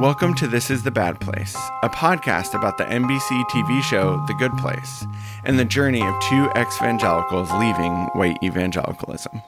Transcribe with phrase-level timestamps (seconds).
[0.00, 4.32] Welcome to This is the Bad Place, a podcast about the NBC TV show The
[4.32, 5.06] Good Place
[5.44, 9.42] and the journey of two ex evangelicals leaving white evangelicalism.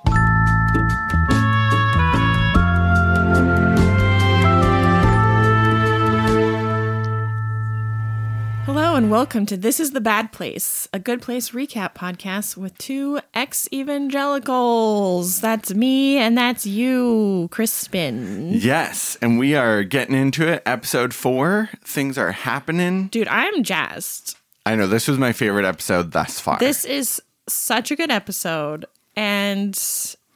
[9.02, 13.18] And welcome to This is the Bad Place, a good place recap podcast with two
[13.34, 15.40] ex evangelicals.
[15.40, 18.50] That's me and that's you, Krispin.
[18.62, 20.62] Yes, and we are getting into it.
[20.64, 23.08] Episode four, things are happening.
[23.08, 24.36] Dude, I'm jazzed.
[24.64, 26.60] I know this was my favorite episode thus far.
[26.60, 28.84] This is such a good episode,
[29.16, 29.74] and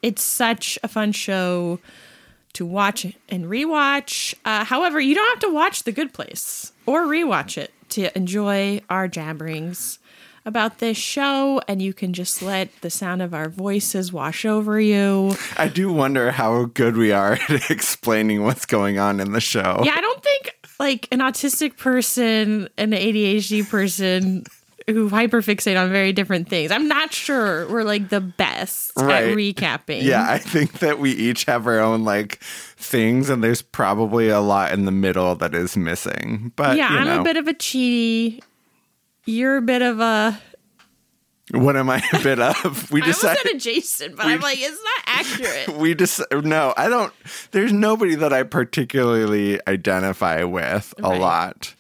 [0.03, 1.79] it's such a fun show
[2.55, 4.35] to watch and rewatch.
[4.45, 8.81] Uh, however, you don't have to watch The Good Place or rewatch it to enjoy
[8.91, 9.99] our jabberings
[10.45, 14.81] about this show, and you can just let the sound of our voices wash over
[14.81, 15.37] you.
[15.57, 19.83] I do wonder how good we are at explaining what's going on in the show.
[19.85, 24.45] Yeah, I don't think like an autistic person an ADHD person
[24.89, 26.71] who hyperfixate on very different things.
[26.71, 29.25] I'm not sure we're like the best Right.
[29.31, 30.03] at recapping.
[30.03, 32.37] Yeah, I think that we each have our own like
[32.77, 36.53] things, and there's probably a lot in the middle that is missing.
[36.57, 38.41] But yeah, you I'm a bit of a Chidi.
[39.25, 40.41] You're a bit of a.
[41.53, 42.91] what am I a bit of?
[42.93, 43.43] We I decided.
[43.43, 45.77] said adjacent, but I'm like, it's not accurate.
[45.81, 47.13] we just no, I don't.
[47.51, 51.21] There's nobody that I particularly identify with a Right.
[51.21, 51.75] lot.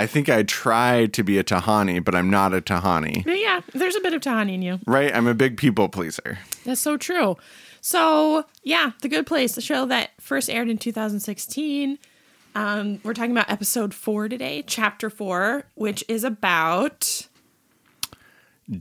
[0.00, 3.22] I think I try to be a Tahani, but I'm not a Tahani.
[3.26, 4.78] Yeah, there's a bit of Tahani in you.
[4.86, 5.14] Right?
[5.14, 6.38] I'm a big people pleaser.
[6.64, 7.36] That's so true.
[7.82, 11.98] So yeah, The Good Place, the show that first aired in 2016.
[12.54, 17.28] Um, we're talking about episode four today, chapter four, which is about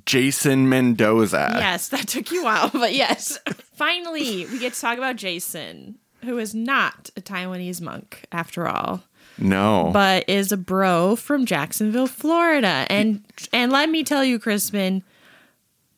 [0.05, 1.49] Jason Mendoza.
[1.53, 3.37] yes, that took you a while, but yes,
[3.73, 9.03] finally we get to talk about Jason, who is not a Taiwanese monk after all.
[9.39, 9.89] No.
[9.93, 12.85] but is a bro from Jacksonville, Florida.
[12.89, 13.23] And
[13.53, 15.01] and let me tell you, Krispin,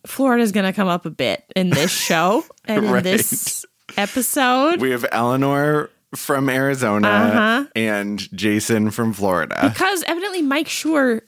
[0.06, 3.66] Florida's gonna come up a bit in this show and in this
[3.98, 4.82] episode.
[4.82, 7.66] we have Eleanor from Arizona Uh-huh.
[7.76, 9.70] and Jason from Florida.
[9.74, 11.22] because evidently Mike Schur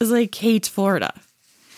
[0.00, 1.12] is like hates Florida.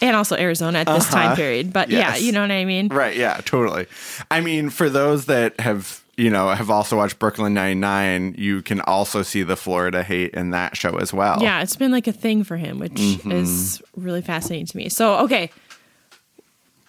[0.00, 1.72] And also Arizona at this time period.
[1.72, 2.16] But yeah, Uh-huh.
[2.18, 2.88] You know what I mean?
[2.88, 3.86] Right, yeah, totally.
[4.32, 8.62] I mean, for those that have, you know, I have also watched Brooklyn Nine-Nine, you
[8.62, 11.38] can also see the Florida hate in that show as well.
[11.42, 13.32] Yeah, it's been like a thing for him, which Mm-hmm.
[13.32, 14.88] is really fascinating to me.
[14.88, 15.50] So, okay.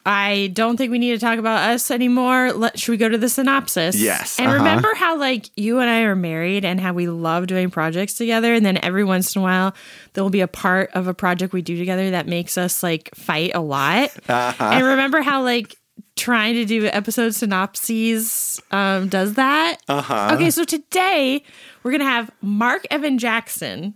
[0.05, 2.51] I don't think we need to talk about us anymore.
[2.51, 3.95] Let, should we go to the synopsis?
[3.95, 4.57] Yes, And uh-huh.
[4.57, 8.53] remember how, like, you and I are married and how we love doing projects together.
[8.53, 9.73] And then every once in a while,
[10.11, 13.15] there will be a part of a project we do together that makes us, like,
[13.15, 14.09] fight a lot.
[14.27, 14.63] Uh-huh.
[14.73, 15.77] And remember how, like,
[16.15, 19.77] trying to do episode synopses um, does that?
[19.87, 20.31] Uh-huh.
[20.33, 21.43] Okay, so today
[21.81, 23.93] we're going to have Mark Evan Jackson,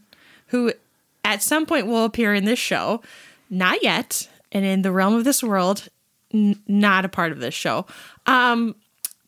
[0.47, 0.73] who
[1.23, 3.01] at some point will appear in this show.
[3.49, 4.29] Not yet.
[4.51, 5.87] And in the realm of this world,
[6.33, 7.85] n- not a part of this show.
[8.25, 8.75] Um,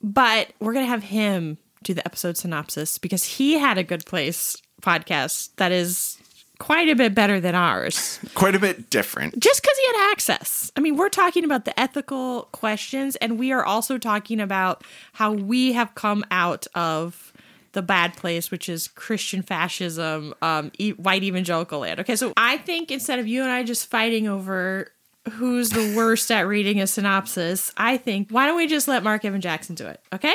[0.01, 4.05] but we're going to have him do the episode synopsis because he had a good
[4.05, 6.18] place podcast that is
[6.59, 9.39] quite a bit better than ours Quite a bit different.
[9.39, 10.71] just because he had access.
[10.75, 14.83] I mean, we're talking about the ethical questions, and we are also talking about
[15.13, 17.31] how we have come out of
[17.71, 21.99] the bad place, which is Christian fascism, um, e- white evangelical land.
[21.99, 24.91] Okay, so I think instead of you and I just fighting over
[25.33, 29.23] who's the worst at reading a synopsis, I think why don't we just let Mark
[29.23, 30.01] Evan Jackson do it?
[30.11, 30.33] Okay,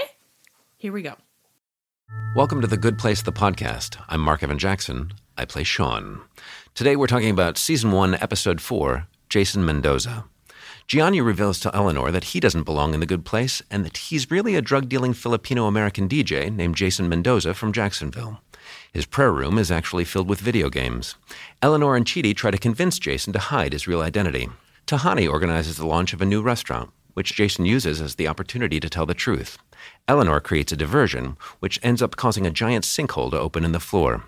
[0.77, 1.15] here we go.
[2.37, 4.01] Welcome to The Good Place, the podcast.
[4.09, 5.13] I'm Mark Evan Jackson.
[5.37, 6.21] I play Shawn.
[6.75, 10.27] Today we're talking about Season 1, Episode 4 Jason Mendoza.
[10.87, 14.31] Jianyu reveals to Eleanor that he doesn't belong in the good place and that he's
[14.31, 18.43] really a drug dealing Filipino American DJ named Jason Mendoza from Jacksonville.
[18.93, 21.17] His prayer room is actually filled with video games.
[21.61, 24.49] Eleanor and Chidi try to convince Jason to hide his real identity.
[24.87, 28.89] Tahani organizes the launch of a new restaurant, which Jason uses as the opportunity to
[28.89, 29.59] tell the truth.
[30.07, 33.81] Eleanor creates a diversion, which ends up causing a giant sinkhole to open in the
[33.81, 34.25] floor.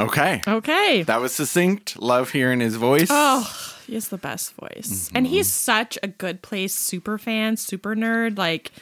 [0.00, 0.40] Okay.
[0.46, 1.02] Okay.
[1.02, 2.00] That was succinct.
[2.00, 3.08] Love hearing his voice.
[3.10, 5.10] Oh, he has the best voice.
[5.14, 5.34] And mm-hmm.
[5.34, 8.38] he's such a good place super fan, super nerd.
[8.38, 8.72] Like,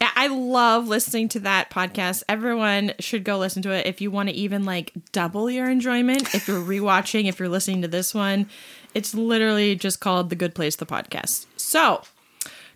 [0.00, 2.22] I love listening to that podcast.
[2.28, 6.34] Everyone should go listen to it if you want to even like double your enjoyment.
[6.34, 8.48] If you're rewatching, if you're listening to this one,
[8.94, 11.46] it's literally just called The Good Place, the podcast.
[11.56, 12.02] So,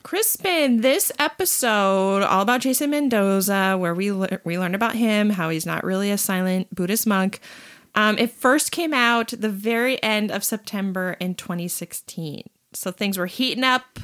[0.04, 5.48] Krispin, this episode all about Jason Mendoza, where we le- we learned about him, how
[5.48, 7.40] he's not really a silent Buddhist monk.
[7.94, 12.48] Um, it first came out the very end of September in 2016.
[12.72, 14.00] So things were heating up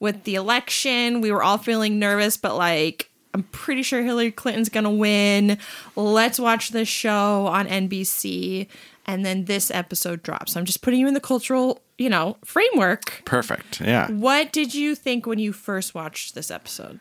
[0.00, 1.20] with the election.
[1.20, 5.58] We were all feeling nervous, but like I'm pretty sure Hillary Clinton's going to win.
[5.94, 8.66] Let's watch this show on NBC.
[9.04, 10.54] And then this episode drops.
[10.54, 13.22] So I'm just putting you in the cultural, you know, framework.
[13.26, 13.80] Perfect.
[13.80, 14.10] Yeah.
[14.10, 16.98] What did you think when you first watched this episode?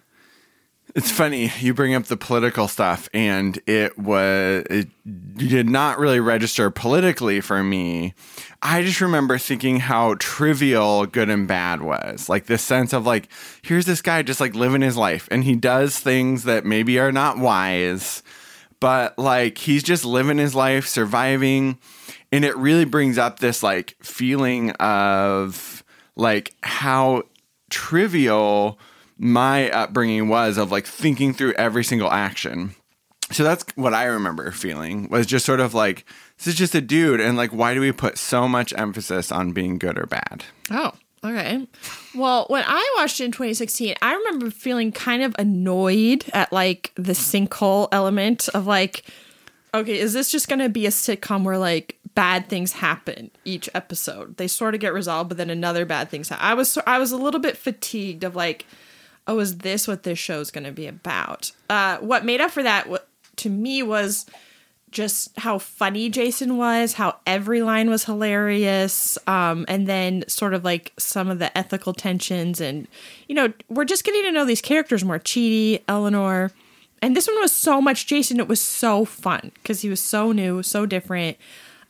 [0.96, 4.88] It's funny you bring up the political stuff, and it was it
[5.36, 8.14] did not really register politically for me.
[8.62, 12.30] I just remember thinking how trivial good and bad was.
[12.30, 13.28] Like this sense of like,
[13.62, 17.12] here's this guy just like living his life, and he does things that maybe are
[17.12, 18.24] not wise,
[18.80, 21.78] but like he's just living his life, surviving,
[22.32, 25.84] and it really brings up this like feeling of
[26.16, 27.24] like how
[27.70, 28.80] trivial
[29.18, 32.76] my upbringing was of like thinking through every single action.
[33.32, 36.06] So that's what I remember feeling was just sort of like
[36.38, 39.52] this is just a dude and like why do we put so much emphasis on
[39.52, 40.46] being good or bad?
[40.70, 40.92] Oh,
[41.24, 41.68] okay.
[42.14, 46.92] Well, when I watched it in 2016, I remember feeling kind of annoyed at like
[46.96, 49.06] the sinkhole element of like
[49.74, 53.70] okay, is this just going to be a sitcom where like bad things happen each
[53.74, 54.38] episode?
[54.38, 56.32] They sort of get resolved, but then another bad things.
[56.32, 58.66] I was I was a little bit fatigued of like
[59.28, 61.52] oh, is this what this show is going to be about?
[61.70, 62.88] Uh, what made up for that
[63.38, 64.26] to me was
[64.92, 70.64] just how funny Jason was, how every line was hilarious, um, and then sort of
[70.64, 72.62] like some of the ethical tensions.
[72.62, 72.88] And,
[73.28, 76.52] you know, we're just getting to know these characters more Chidi, Eleanor.
[77.02, 78.40] And this one was so much Jason.
[78.40, 81.38] It was so fun because he was so new, so different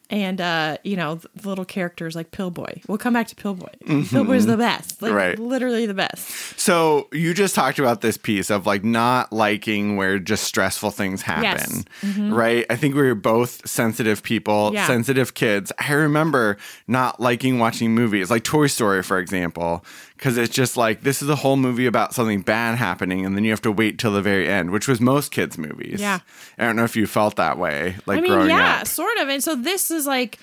[0.09, 2.87] and uh, you know the little characters like Pillboi.
[2.87, 3.77] We'll come back to Pillboi.
[3.85, 4.15] Mm-hmm.
[4.15, 5.39] Pillboi's the best, like right.
[5.39, 6.59] literally the best.
[6.59, 11.21] So you just talked about this piece of like not liking where just stressful things
[11.21, 11.83] happen, yes.
[12.01, 12.33] mm-hmm.
[12.33, 12.65] right?
[12.69, 14.87] I think we were both sensitive people, yeah.
[14.87, 15.71] sensitive kids.
[15.79, 19.83] I remember not liking watching movies like Toy Story, for example,
[20.17, 23.43] because it's just like this is a whole movie about something bad happening, and then
[23.43, 25.99] you have to wait till the very end, which was most kids' movies.
[25.99, 26.19] Yeah,
[26.57, 28.87] I don't know if you felt that way, like I mean, growing yeah, up.
[28.87, 29.29] sort of.
[29.29, 30.37] And so this is like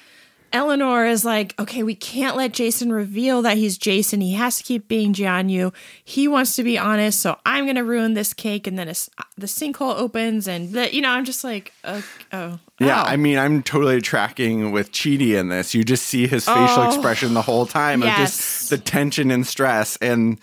[0.53, 4.21] Eleanor is like, okay, we can't let Jason reveal that he's Jason.
[4.21, 5.73] He has to keep being Jianyu.
[6.05, 8.95] He wants to be honest, so I'm gonna ruin this cake, and then uh,
[9.39, 12.59] the sinkhole opens, and the, you know, I'm just like, oh, oh.
[12.79, 13.17] Yeah, I oh.
[13.17, 15.75] mean, I'm totally tracking with Chidi in this.
[15.75, 18.13] You just see his facial oh, expression the whole time yes.
[18.13, 20.39] of just the tension and stress, and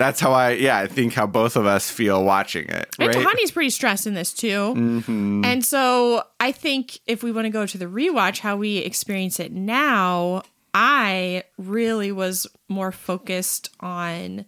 [0.00, 2.88] that's how I, yeah, I think how both of us feel watching it.
[2.98, 3.14] Right?
[3.14, 4.74] And Tahani's pretty stressed in this too.
[4.74, 5.44] Mm-hmm.
[5.44, 9.38] And so I think if we want to go to the rewatch, how we experience
[9.38, 10.42] it now,
[10.72, 14.46] I really was more focused on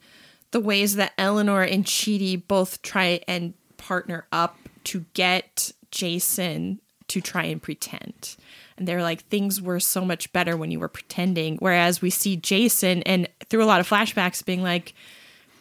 [0.53, 7.21] the ways that Eleanor and Chidi both try and partner up to get Jason to
[7.21, 8.37] try and pretend.
[8.79, 11.57] And they're like, things were so much better when you were pretending.
[11.59, 14.95] Whereas we see Jason and through a lot of flashbacks being like,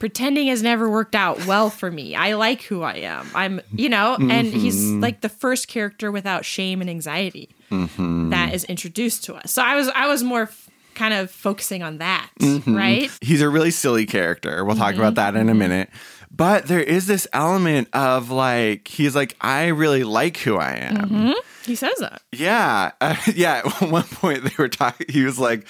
[0.01, 2.15] pretending has never worked out well for me.
[2.15, 3.29] I like who I am.
[3.35, 4.57] I'm, you know, and mm-hmm.
[4.57, 8.31] he's like the first character without shame and anxiety mm-hmm.
[8.31, 9.51] that is introduced to us.
[9.51, 12.75] So I was I was more f- kind of focusing on that, mm-hmm.
[12.75, 13.11] right?
[13.21, 14.65] He's a really silly character.
[14.65, 15.59] We'll talk about that in a mm-hmm.
[15.59, 15.89] minute.
[16.31, 20.95] But there is this element of like he's like I really like who I am.
[20.95, 21.31] Mm-hmm.
[21.63, 22.23] He says that.
[22.31, 22.93] Yeah.
[22.99, 25.67] Uh, yeah, at one point they were talking he was like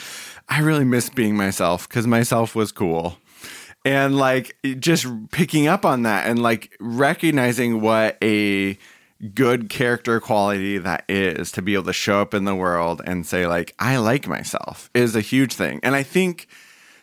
[0.47, 3.17] I really miss being myself cuz myself was cool
[3.83, 8.77] and like just picking up on that and like recognizing what a
[9.33, 13.25] good character quality that is to be able to show up in the world and
[13.25, 15.79] say like I like myself is a huge thing.
[15.83, 16.47] And I think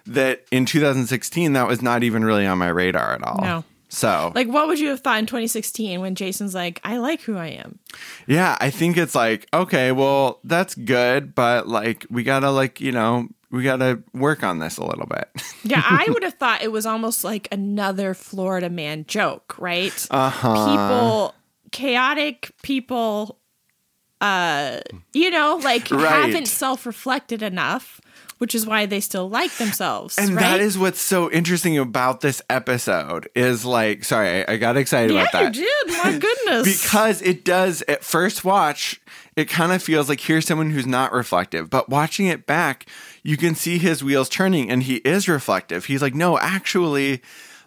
[0.07, 3.41] that in 2016 that was not even really on my radar at all.
[3.43, 3.65] No.
[3.91, 7.39] So, like, what would you have thought in 2016 when Jason's like, I like who
[7.39, 7.79] I am?
[8.27, 12.93] Yeah, I think it's like, okay, well, that's good, but like, we gotta, like, you
[12.93, 15.29] know, we got to work on this a little bit.
[15.65, 20.07] yeah, I would have thought it was almost like another Florida man joke, right?
[20.11, 20.67] Uh-huh.
[20.67, 21.35] People,
[21.73, 23.39] chaotic people,
[24.21, 24.81] uh,
[25.13, 26.27] you know, like right.
[26.27, 28.01] haven't self reflected enough.
[28.39, 30.17] Which is why they still like themselves.
[30.17, 30.41] And right?
[30.43, 35.13] that is what's so interesting about this episode is like, sorry, I, I got excited
[35.13, 35.57] yeah, about that.
[35.57, 35.97] you did.
[36.05, 36.81] My goodness.
[36.81, 39.01] because it does, at first watch,
[39.35, 41.69] it kind of feels like here's someone who's not reflective.
[41.69, 42.87] But watching it back,
[43.29, 45.85] you can see his wheels turning and he is reflective.
[45.85, 47.21] He's like, no, actually,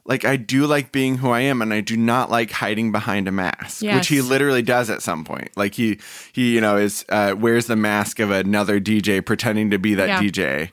[0.05, 3.27] like I do like being who I am and I do not like hiding behind
[3.27, 3.95] a mask, yes.
[3.95, 5.51] which he literally does at some point.
[5.55, 5.99] Like he
[6.33, 10.07] he you know is uh, wears the mask of another DJ pretending to be that
[10.07, 10.19] yeah.
[10.19, 10.71] DJ.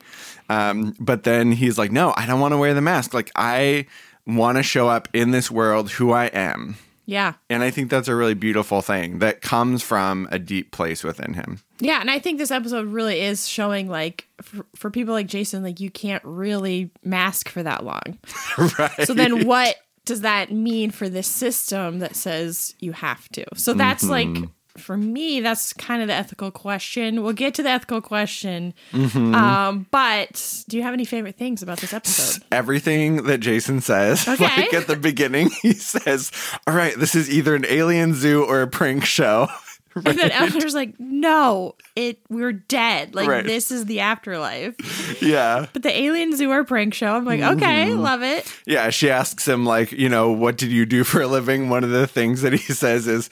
[0.49, 3.13] Um, but then he's like, no, I don't want to wear the mask.
[3.13, 3.85] Like I
[4.27, 6.77] want to show up in this world who I am.
[7.09, 7.33] Yeah.
[7.49, 11.33] And I think that's a really beautiful thing that comes from a deep place within
[11.33, 11.61] him.
[11.81, 12.03] Yeah.
[12.03, 15.81] And I think this episode really is showing, like, for, for people like Jason, like,
[15.81, 18.19] you can't really mask for that long.
[18.79, 19.07] right.
[19.07, 23.47] So then what does that mean for this system that says you have to?
[23.55, 24.45] So that's like mm-hmm.
[24.81, 27.23] For me, that's kind of the ethical question.
[27.23, 28.75] We'll get to the ethical question.
[28.95, 32.43] Um, but do you have any favorite things about this episode?
[32.53, 34.45] Everything that Jason says, Okay.
[34.45, 36.31] like at the beginning, he says,
[36.67, 39.49] All right, this is either an alien zoo or a prank show.
[40.07, 43.15] And then Eleanor's like, "No, it we're dead.
[43.15, 43.45] Like Right.
[43.45, 44.77] this is the afterlife."
[45.23, 45.67] yeah.
[45.73, 48.53] But the alien zoo or prank show, I'm like, okay, love it.
[48.67, 51.69] Yeah, she asks him like, you know, what did you do for a living?
[51.69, 53.31] One of the things that he says is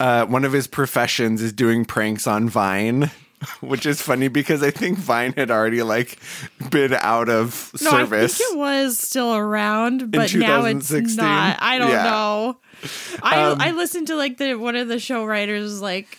[0.00, 3.10] uh, one of his professions is doing pranks on Vine,
[3.60, 6.18] which is funny because I think Vine had already like
[6.70, 8.34] been out of No, service.
[8.34, 11.16] I think it was still around, but now it's 2016?
[11.16, 11.58] not.
[11.60, 12.02] I don't Yeah.
[12.04, 12.58] know.
[13.22, 16.18] I Um, I listened to like the one of the show writers like.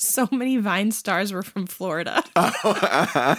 [0.00, 2.22] So many Vine stars were from Florida.
[2.36, 3.36] Oh,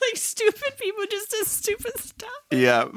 [0.00, 2.30] like stupid people just do stupid stuff.
[2.50, 2.84] yeah.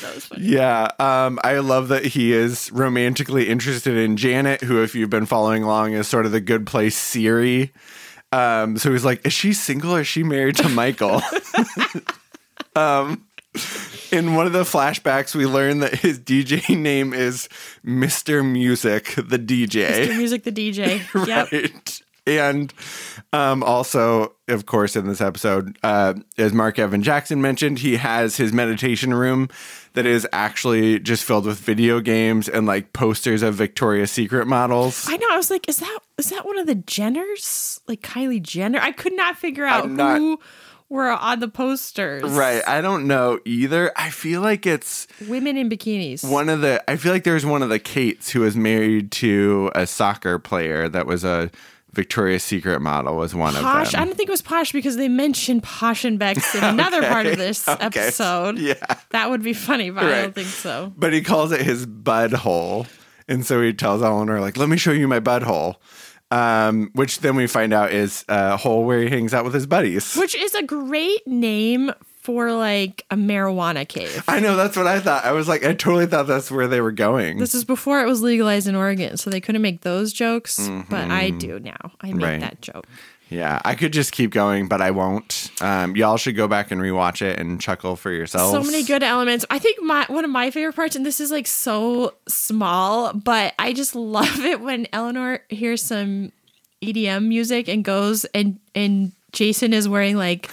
[0.00, 0.46] That was funny.
[0.46, 5.26] Yeah, um, I love that he is romantically interested in Janet, who, if you've been
[5.26, 7.72] following along, is sort of the good place Siri.
[8.32, 11.20] Um, so he's like, is she single or is she married to Michael?
[12.76, 13.26] um,
[14.12, 17.48] in one of the flashbacks, we learn that his DJ name is
[17.84, 18.48] Mr.
[18.48, 20.06] Music, the DJ.
[20.06, 20.16] Mr.
[20.16, 21.26] Music the DJ.
[21.26, 21.52] Yep.
[21.52, 22.00] Right.
[22.26, 22.72] And
[23.32, 28.36] um, also, of course, in this episode, uh, as Mark Evan Jackson mentioned, he has
[28.36, 29.48] his meditation room
[29.94, 35.06] that is actually just filled with video games and like posters of Victoria's Secret models.
[35.08, 35.26] I know.
[35.30, 37.80] I was like, is that is that one of the Jenners?
[37.88, 38.78] Like Kylie Jenner?
[38.80, 40.38] I could not figure out not- who
[40.90, 42.24] were on the posters.
[42.24, 42.62] Right.
[42.68, 43.92] I don't know either.
[43.96, 46.28] I feel like it's Women in bikinis.
[46.30, 49.70] one of the, I feel like there's one of the Kates who was married to
[49.74, 51.50] a soccer player that was a
[51.92, 53.58] Victoria's Secret model, was one Posh.
[53.58, 53.72] of them.
[53.84, 53.94] Posh.
[53.94, 57.26] I don't think it was Posh because they mentioned Posh and Bex in another part
[57.26, 57.84] of this Okay.
[57.86, 58.58] episode.
[58.58, 58.74] Yeah.
[59.10, 60.92] That would be funny, but I don't think so.
[60.96, 62.86] but he calls it his bud hole.
[63.28, 65.80] And so he tells Eleanor, like, let me show you my bud hole.
[66.30, 69.66] Um, which then we find out is a hole where he hangs out with his
[69.66, 70.14] buddies.
[70.14, 71.90] Which is a great name
[72.22, 74.22] for like a marijuana cave.
[74.28, 75.24] I know, that's what I thought.
[75.24, 77.38] I was like, I totally thought that's where they were going.
[77.38, 81.10] This is before it was legalized in Oregon, so they couldn't make those jokes, but
[81.10, 81.92] I do now.
[82.00, 82.22] I make Mm-hmm.
[82.24, 82.40] Right.
[82.40, 82.86] that joke.
[83.30, 85.52] Yeah, I could just keep going, but I won't.
[85.60, 88.52] Um, y'all should go back and rewatch it and chuckle for yourselves.
[88.52, 89.46] So many good elements.
[89.48, 93.54] I think my one of my favorite parts, and this is like so small, but
[93.56, 96.32] I just love it when Eleanor hears some
[96.82, 100.50] EDM music and goes and and Jason is wearing like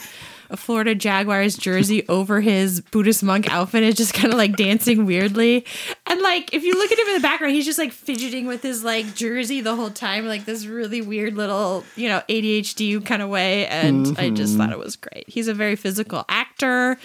[0.49, 5.05] a Florida Jaguars jersey over his Buddhist monk outfit and just kind of like dancing
[5.05, 5.65] weirdly.
[6.05, 8.63] And like if you look at him in the background, he's just like fidgeting with
[8.63, 13.21] his like jersey the whole time, like this really weird little, you know, ADHD kind
[13.21, 13.67] of way.
[13.67, 15.25] And I just thought it was great.
[15.27, 16.97] He's a very physical actor,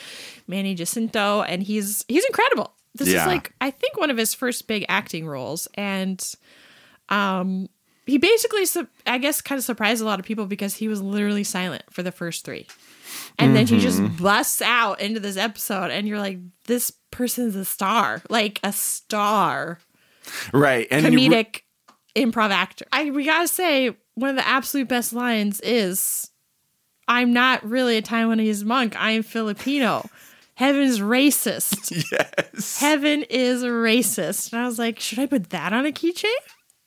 [0.46, 2.72] Manny Jacinto, and he's he's incredible.
[2.94, 3.22] This Yeah.
[3.22, 5.66] is like I think one of his first big acting roles.
[5.74, 6.22] And
[7.08, 7.68] um
[8.06, 8.64] he basically
[9.06, 12.02] i guess kind of surprised a lot of people because he was literally silent for
[12.02, 12.66] the first three
[13.38, 14.22] and then he just Mm-hmm.
[14.22, 19.78] busts out into this episode and you're like this person's a star like a star
[20.52, 20.86] right.
[20.90, 21.62] And comedic
[22.16, 26.30] improv actor i we gotta say one of the absolute best lines is
[27.08, 30.08] i'm not really a taiwanese monk i'm filipino
[30.54, 32.78] heaven's racist yes.
[32.78, 36.32] heaven is racist and i was like should i put that on a keychain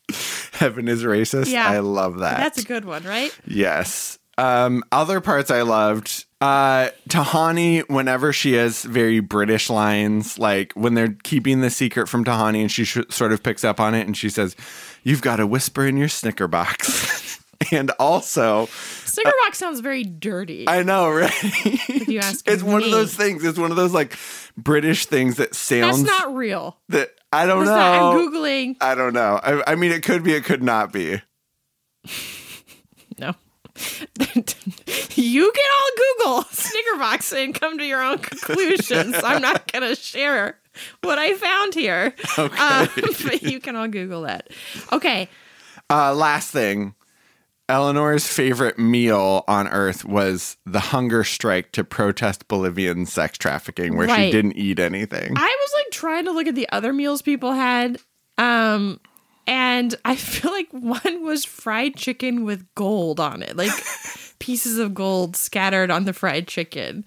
[0.53, 1.51] Heaven is racist.
[1.51, 1.67] Yeah.
[1.67, 2.37] I love that.
[2.37, 4.19] that's a good one right Yes.
[4.37, 6.25] Um, other parts I loved.
[6.41, 12.25] Uh, Tahani, whenever she has very British lines, like when they're keeping the secret from
[12.25, 14.55] Tahani, and she sh- sort of picks up on it, and she says,
[15.03, 17.39] "You've got a whisper in your Snicker box."
[17.71, 18.65] and also,
[19.05, 20.65] snicker Snickerbox sounds very dirty.
[20.67, 21.31] I know, right?
[22.07, 23.43] you ask it's one of those things.
[23.45, 24.17] It's one of those like
[24.57, 26.77] British things that That's sounds not real.
[26.89, 27.75] that I don't That's know.
[27.77, 28.75] not, I'm googling.
[28.81, 29.39] I don't know.
[29.41, 30.33] I, I mean, it could be.
[30.33, 31.21] It could not be.
[33.17, 33.33] No.
[35.15, 39.15] you can all Google Snickerbox and come to your own conclusions.
[39.23, 40.57] I'm not gonna share
[41.01, 42.15] what I found here.
[42.37, 42.57] Okay.
[42.57, 42.89] Um,
[43.23, 44.49] but you can all Google that.
[44.91, 45.27] Okay.
[45.89, 46.95] Uh, last thing.
[47.67, 54.07] Eleanor's favorite meal on earth was the hunger strike to protest Bolivian sex trafficking, where
[54.07, 55.33] she didn't eat anything.
[55.35, 57.97] I was like trying to look at the other meals people had.
[58.37, 58.99] Um
[59.47, 63.55] and I feel like one was fried chicken with gold on it.
[63.55, 63.71] Like
[64.39, 67.05] pieces of gold scattered on the fried chicken.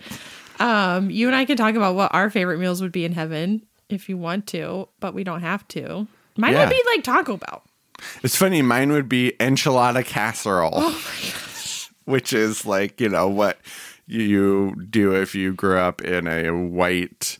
[0.61, 3.65] Um you and I can talk about what our favorite meals would be in heaven
[3.89, 6.07] if you want to, but we don't have to.
[6.37, 6.61] Mine Yeah.
[6.65, 7.63] would be like Taco Bell.
[8.23, 8.63] It's funny.
[8.63, 11.05] Mine would be enchilada casserole, Oh
[12.05, 13.59] which is like you know what
[14.07, 17.39] you do if you grew up in a white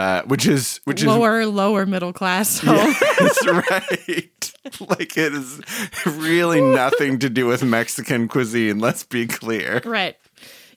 [0.00, 2.94] uh, which is which is lower lower middle class home.
[3.18, 4.52] That's right.
[4.98, 5.60] like it is
[6.06, 8.78] really nothing to do with Mexican cuisine.
[8.78, 9.82] Let's be clear.
[9.84, 10.16] right.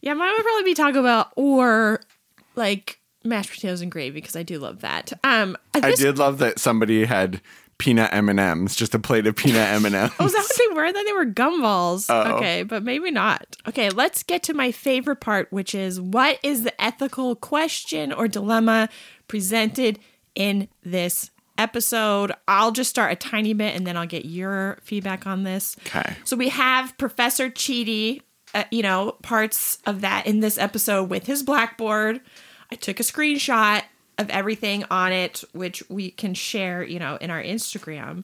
[0.01, 2.01] Yeah, mine would probably be Taco Bell or
[2.55, 5.13] like mashed potatoes and gravy because I do love that.
[5.23, 7.39] Um, I this- did love that somebody had
[7.77, 10.11] peanut M and M's, just a plate of peanut M and M's.
[10.19, 10.85] Oh, is that what they were?
[10.85, 12.09] I thought they were gumballs.
[12.09, 12.35] Uh-oh.
[12.35, 13.57] Okay, but maybe not.
[13.67, 18.27] Okay, let's get to my favorite part, which is what is the ethical question or
[18.27, 18.89] dilemma
[19.27, 19.99] presented
[20.35, 22.31] in this episode?
[22.47, 25.75] I'll just start a tiny bit and then I'll get your feedback on this.
[25.87, 26.15] Okay.
[26.23, 28.21] So we have Professor Chidi,
[28.53, 32.21] uh, you know, parts of that in this episode with his blackboard.
[32.71, 33.83] I took a screenshot
[34.17, 38.23] of everything on it, which we can share, you know, in our Instagram.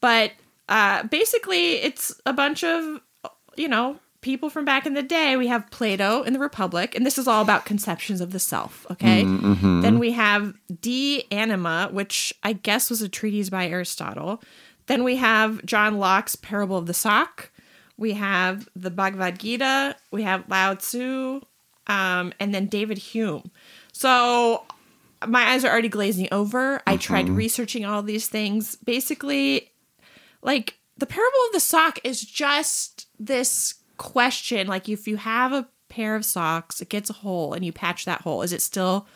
[0.00, 0.32] But
[0.68, 3.00] uh, basically, it's a bunch of,
[3.56, 5.36] you know, people from back in the day.
[5.36, 8.86] We have Plato in the Republic, and this is all about conceptions of the self,
[8.90, 9.24] okay?
[9.80, 14.42] Then we have De Anima, which I guess was a treatise by Aristotle.
[14.86, 17.50] Then we have John Locke's Parable of the Sock.
[17.96, 19.96] We have the Bhagavad Gita.
[20.10, 21.40] We have Lao Tzu,
[21.86, 23.50] um, and then David Hume.
[23.92, 24.64] So
[25.26, 26.80] my eyes are already glazing over.
[26.86, 27.36] I tried mm-hmm.
[27.36, 28.76] researching all these things.
[28.76, 29.70] Basically,
[30.42, 35.68] like the parable of the sock is just this question like if you have a
[35.90, 39.06] pair of socks, it gets a hole and you patch that hole, is it still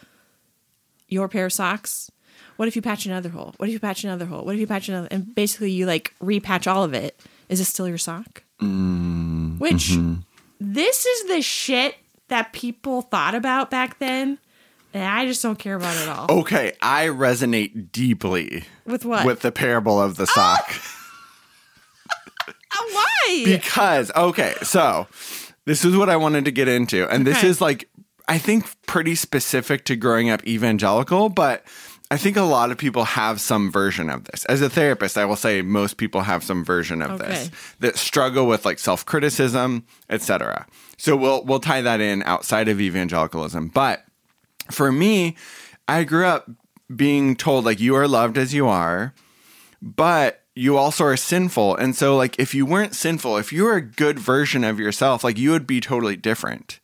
[1.08, 2.11] your pair of socks?
[2.56, 3.54] What if you patch another hole?
[3.56, 4.44] What if you patch another hole?
[4.44, 5.08] What if you patch another?
[5.11, 7.18] And basically, you like repatch all of it.
[7.49, 8.44] Is it still your sock?
[8.61, 9.58] Mm-hmm.
[9.58, 9.96] Which
[10.61, 11.96] this is the shit
[12.28, 14.38] that people thought about back then,
[14.94, 16.38] and I just don't care about it all.
[16.40, 19.26] Okay, I resonate deeply With what?
[19.26, 20.64] with the parable of the sock.
[22.76, 23.42] Uh, why?
[23.44, 25.06] Because, okay, so
[25.64, 27.08] this is what I wanted to get into.
[27.08, 27.46] And this Okay.
[27.48, 27.88] is like,
[28.26, 31.64] I think, pretty specific to growing up evangelical, but
[32.10, 34.44] I think a lot of people have some version of this.
[34.46, 38.46] As a therapist, I will say most people have some version of this that struggle
[38.48, 40.66] with like self-criticism, etc.
[40.98, 43.68] So we'll we'll tie that in outside of evangelicalism.
[43.68, 44.04] But
[44.70, 45.37] for me,
[45.88, 46.50] I grew up
[46.94, 49.14] being told like you are loved as you are,
[49.81, 51.77] but you also are sinful.
[51.77, 55.24] And so like if you weren't sinful, if you were a good version of yourself,
[55.24, 56.81] like you would be totally different.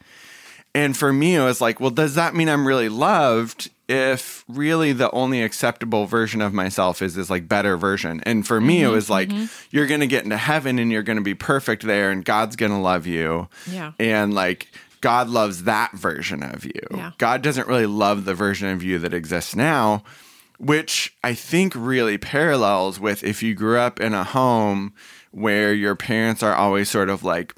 [0.75, 4.93] And for me, it was like, well, does that mean I'm really loved if really
[4.93, 8.21] the only acceptable version of myself is this like better version?
[8.25, 9.47] And for me, it mm-hmm, was like, mm-hmm.
[9.71, 12.55] you're going to get into heaven and you're going to be perfect there and God's
[12.55, 13.49] going to love you.
[13.69, 13.93] Yeah.
[13.99, 14.69] And like,
[15.01, 16.81] God loves that version of you.
[16.91, 17.13] Yeah.
[17.19, 20.03] God doesn't really love the version of you that exists now,
[20.59, 24.93] which I think really parallels with if you grew up in a home
[25.31, 27.55] where your parents are always sort of like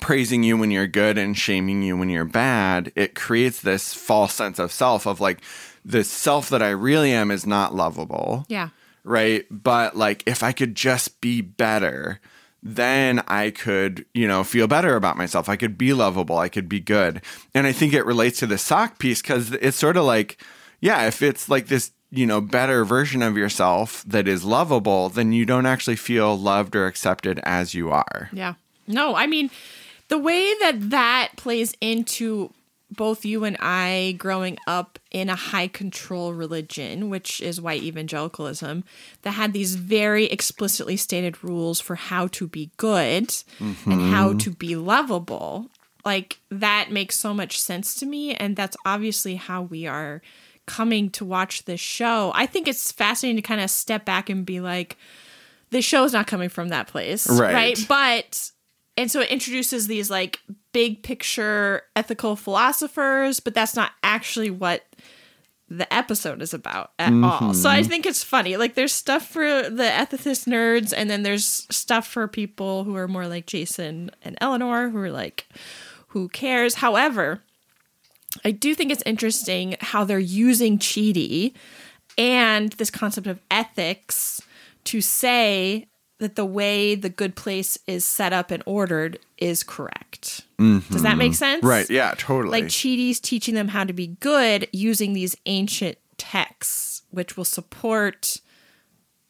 [0.00, 4.32] praising you when you're good and shaming you when you're bad, it creates this false
[4.34, 5.40] sense of self of like
[5.84, 8.44] the self that I really am is not lovable.
[8.48, 8.68] yeah.
[9.02, 9.46] Right.
[9.50, 12.20] But like if I could just be better,
[12.62, 15.48] then I could, you know, feel better about myself.
[15.48, 16.38] I could be lovable.
[16.38, 17.22] I could be good.
[17.54, 20.42] And I think it relates to the sock piece because it's sort of like,
[20.80, 25.32] yeah, if it's like this, you know, better version of yourself that is lovable, then
[25.32, 28.28] you don't actually feel loved or accepted as you are.
[28.32, 28.54] Yeah.
[28.86, 29.50] No, I mean,
[30.08, 32.52] the way that that plays into
[32.90, 38.84] both you and I growing up in a high control religion, which is white evangelicalism,
[39.22, 44.38] that had these very explicitly stated rules for how to be good and how mm-hmm.
[44.38, 45.70] to be lovable.
[46.04, 48.34] Like that makes so much sense to me.
[48.34, 50.22] And that's obviously how we are
[50.66, 52.32] coming to watch this show.
[52.34, 54.96] I think it's fascinating to kind of step back and be like,
[55.70, 57.28] the show's not coming from that place.
[57.28, 57.78] Right.
[57.88, 58.50] But
[58.96, 60.40] and so it introduces these like
[60.72, 64.84] big picture ethical philosophers, but that's not actually what
[65.68, 67.54] the episode is about at all.
[67.54, 67.88] So I mm-hmm.
[67.88, 68.56] think it's funny.
[68.56, 73.06] Like there's stuff for the ethicist nerds and then there's stuff for people who are
[73.06, 75.46] more like Jason and Eleanor who are like
[76.08, 76.74] who cares?
[76.74, 77.44] However,
[78.44, 81.54] I do think it's interesting how they're using Chidi
[82.18, 84.42] and this concept of ethics
[84.84, 85.86] to say
[86.18, 90.09] that the way the good place is set up and ordered is correct.
[90.58, 91.34] Does that make mm-hmm.
[91.34, 91.64] sense?
[91.64, 91.88] Right.
[91.88, 92.60] Yeah, totally.
[92.60, 98.36] Like Chidi's teaching them how to be good using these ancient texts, which will support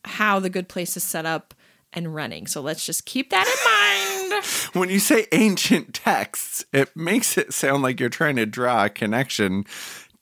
[0.04, 1.54] how the good place is set up
[1.92, 2.46] and running.
[2.46, 4.44] So let's just keep that in mind.
[4.72, 8.90] when you say ancient texts, it makes it sound like you're trying to draw a
[8.90, 9.64] connection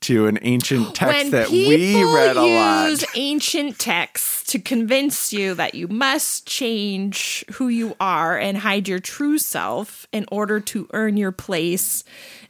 [0.00, 2.90] to an ancient text when that we read a lot.
[2.90, 8.88] Use ancient texts to convince you that you must change who you are and hide
[8.88, 12.04] your true self in order to earn your place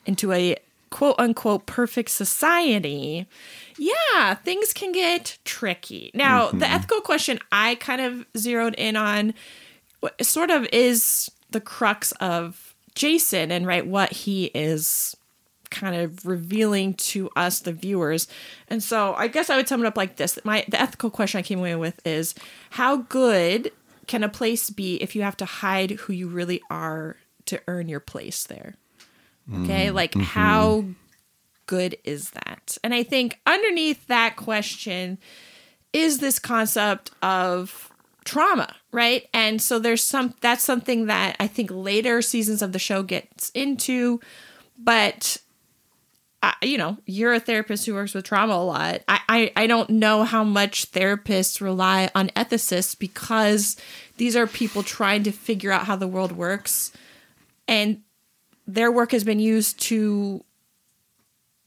[0.06, 0.56] into a
[0.90, 3.26] quote unquote perfect society,
[3.78, 6.10] yeah, things can get tricky.
[6.14, 6.62] Now, the mm-hmm.
[6.74, 9.34] ethical question I kind of zeroed in on
[10.00, 15.16] what sort of is the crux of Jason and right what he is
[15.70, 18.26] kind of revealing to us the viewers.
[18.68, 20.38] And so I guess I would sum it up like this.
[20.44, 22.34] My the ethical question I came away with is
[22.70, 23.72] how good
[24.06, 27.88] can a place be if you have to hide who you really are to earn
[27.88, 28.74] your place there?
[29.52, 29.86] Okay?
[29.86, 30.22] Mm, like mm-hmm.
[30.22, 30.84] how
[31.66, 32.78] good is that?
[32.82, 35.18] And I think underneath that question
[35.92, 37.90] is this concept of
[38.24, 39.26] trauma, right?
[39.32, 43.50] And so there's some that's something that I think later seasons of the show gets
[43.50, 44.20] into,
[44.78, 45.38] but
[46.42, 49.02] I, you know, you're a therapist who works with trauma a lot.
[49.08, 53.76] I, I, I don't know how much therapists rely on ethicists because
[54.18, 56.92] these are people trying to figure out how the world works.
[57.66, 58.02] And
[58.66, 60.44] their work has been used to.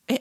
[0.07, 0.19] Eh,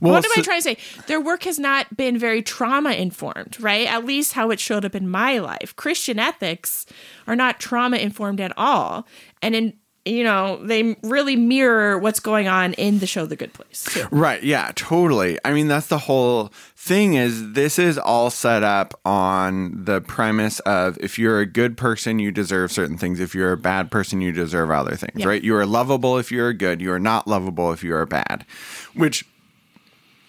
[0.00, 0.76] well, what am I trying to say?
[1.06, 3.86] Their work has not been very trauma informed, right?
[3.86, 5.74] At least how it showed up in my life.
[5.76, 6.86] Christian ethics
[7.26, 9.06] are not trauma informed at all.
[9.42, 9.74] And in
[10.06, 13.84] you know, they really mirror what's going on in the show The Good Place.
[13.84, 14.06] too.
[14.10, 14.42] Right.
[14.42, 15.38] Yeah, totally.
[15.44, 20.58] I mean, that's the whole thing is this is all set up on the premise
[20.60, 23.20] of if you're a good person, you deserve certain things.
[23.20, 25.26] If you're a bad person, you deserve other things, Yeah.
[25.28, 25.42] right?
[25.44, 26.80] You are lovable if you're good.
[26.80, 28.46] You are not lovable if you are bad,
[28.94, 29.26] which,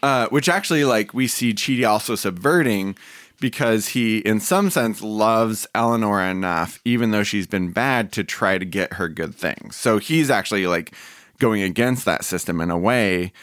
[0.03, 2.97] uh, which actually like we see Chidi also subverting
[3.41, 8.57] because he, in some sense, loves Eleanor enough, even though she's been bad, to try
[8.57, 9.75] to get her good things.
[9.75, 10.93] So he's actually like
[11.39, 13.33] going against that system in a way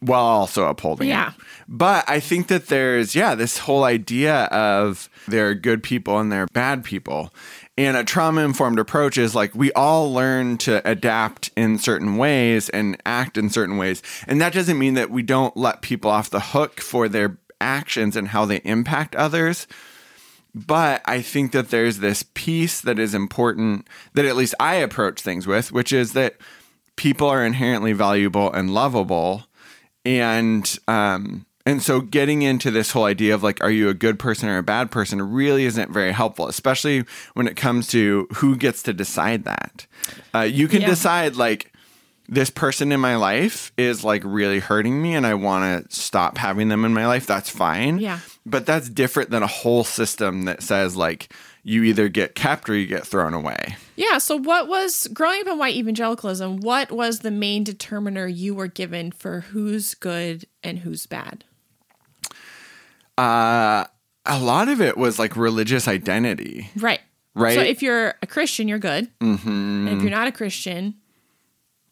[0.00, 1.28] while also upholding Yeah.
[1.28, 1.34] it.
[1.68, 6.32] But I think that there's, yeah, this whole idea of there are good people and
[6.32, 7.32] there are bad people.
[7.78, 12.68] And a trauma informed approach is like we all learn to adapt in certain ways
[12.70, 14.02] and act in certain ways.
[14.26, 18.16] And that doesn't mean that we don't let people off the hook for their actions
[18.16, 19.66] and how they impact others.
[20.54, 25.20] But I think that there's this piece that is important that at least I approach
[25.20, 26.36] things with, which is that
[26.96, 29.44] people are inherently valuable and lovable.
[30.04, 34.18] And um and so getting into this whole idea of like, are you a good
[34.18, 38.56] person or a bad person really isn't very helpful, especially when it comes to who
[38.56, 39.86] gets to decide that.
[40.34, 40.88] Uh, you can Yeah.
[40.88, 41.70] decide like
[42.30, 46.38] this person in my life is like really hurting me and I want to stop
[46.38, 47.26] having them in my life.
[47.26, 47.98] That's fine.
[47.98, 48.20] Yeah.
[48.46, 52.76] But that's different than a whole system that says like you either get kept or
[52.76, 53.76] you get thrown away.
[53.96, 54.18] Yeah.
[54.18, 56.58] So, what was growing up in white evangelicalism?
[56.58, 61.44] What was the main determiner you were given for who's good and who's bad?
[63.18, 63.84] Uh,
[64.24, 66.70] a lot of it was like religious identity.
[66.76, 67.00] Right.
[67.34, 67.54] Right.
[67.54, 69.10] So, if you're a Christian, you're good.
[69.20, 69.88] Mm-hmm.
[69.88, 70.94] And if you're not a Christian,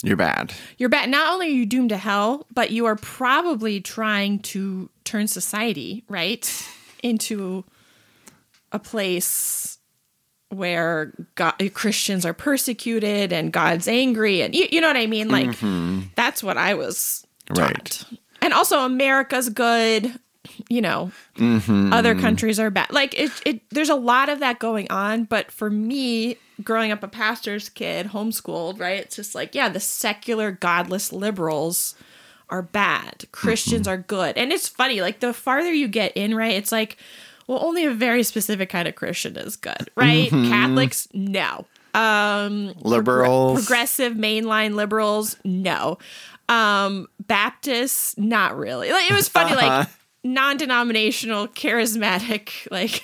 [0.02, 0.52] You're bad.
[0.76, 1.10] you're bad.
[1.10, 6.04] Not only are you doomed to hell, but you are probably trying to turn society
[6.08, 6.68] right
[7.02, 7.64] into
[8.70, 9.78] a place
[10.50, 15.28] where God, Christians are persecuted and God's angry, and you, you know what I mean.
[15.28, 16.02] Like mm-hmm.
[16.14, 17.58] that's what I was taught.
[17.58, 18.04] Right.
[18.40, 20.18] And also, America's good.
[20.70, 21.92] You know, mm-hmm.
[21.92, 22.90] other countries are bad.
[22.90, 23.70] Like it, it.
[23.70, 25.24] There's a lot of that going on.
[25.24, 29.00] But for me, growing up a pastor's kid, homeschooled, right?
[29.00, 31.94] It's just like, yeah, the secular, godless liberals
[32.50, 33.24] are bad.
[33.32, 34.36] Christians are good.
[34.36, 36.54] And it's funny, like the farther you get in, right?
[36.54, 36.96] It's like,
[37.46, 40.30] well, only a very specific kind of Christian is good, right?
[40.30, 41.66] Catholics, no.
[41.94, 43.60] Um Liberals.
[43.60, 45.98] progressive mainline liberals, no.
[46.48, 48.90] Um Baptists, not really.
[48.90, 49.88] Like it was funny, like
[50.24, 53.02] non-denominational, charismatic, like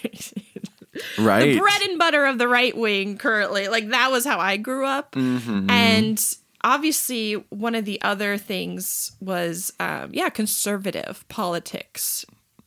[1.19, 1.45] right.
[1.55, 3.69] the bread and butter of the right wing currently.
[3.69, 5.13] Like that was how I grew up.
[5.13, 5.69] Mm-hmm.
[5.71, 12.25] And obviously, one of the other things was, um, yeah, conservative politics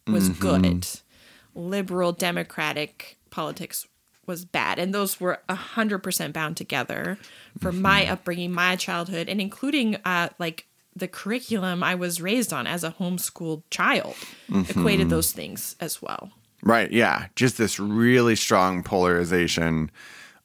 [0.08, 0.40] was Mm-hmm.
[0.42, 0.88] good.
[1.56, 3.88] Liberal democratic politics
[4.26, 4.78] was bad.
[4.80, 7.18] And those were 100% bound together
[7.60, 8.13] for my Mm-hmm.
[8.13, 12.92] upbringing, my childhood, and including uh, like the curriculum I was raised on as a
[12.92, 14.16] homeschooled child
[14.50, 14.80] Mm-hmm.
[14.80, 16.32] equated those things as well.
[16.63, 16.91] Right.
[16.91, 17.28] Yeah.
[17.36, 19.91] Just this really strong polarization,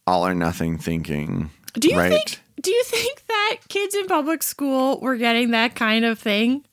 [0.06, 1.50] all or nothing thinking.
[1.74, 2.10] Do you right?
[2.10, 6.64] think do you think that kids in public school were getting that kind of thing?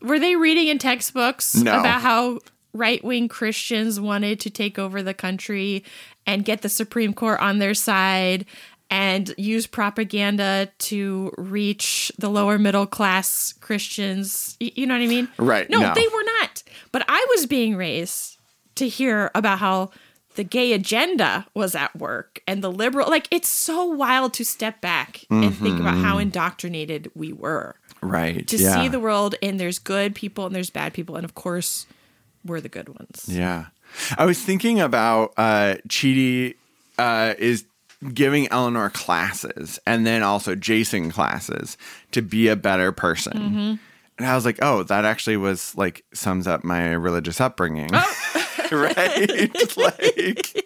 [0.00, 1.78] Were they reading in textbooks No.
[1.78, 2.40] about how
[2.72, 5.84] right-wing Christians wanted to take over the country
[6.26, 8.46] and get the Supreme Court on their side
[8.90, 14.56] and use propaganda to reach the lower middle class Christians?
[14.58, 15.28] You know what I mean?
[15.38, 15.94] Right, No, no.
[15.94, 16.62] they were not.
[16.90, 18.38] But I was being raised
[18.82, 19.90] to hear about how
[20.34, 24.80] the gay agenda was at work and the liberal like it's so wild to step
[24.80, 28.46] back and think about how indoctrinated we were Right.
[28.48, 28.74] to yeah.
[28.82, 31.86] see the world and there's good people and there's bad people and of course
[32.44, 33.66] we're the good ones Yeah.
[34.18, 36.54] I was thinking about uh Chidi
[36.98, 37.64] uh is
[38.14, 41.76] giving Eleanor classes and then also Jason classes
[42.10, 43.32] to be a better person.
[43.34, 43.74] Mm-hmm.
[44.18, 47.90] And I was like, oh, that actually was like sums up my religious upbringing.
[47.92, 48.18] Oh.
[49.76, 49.76] right?
[49.76, 50.62] like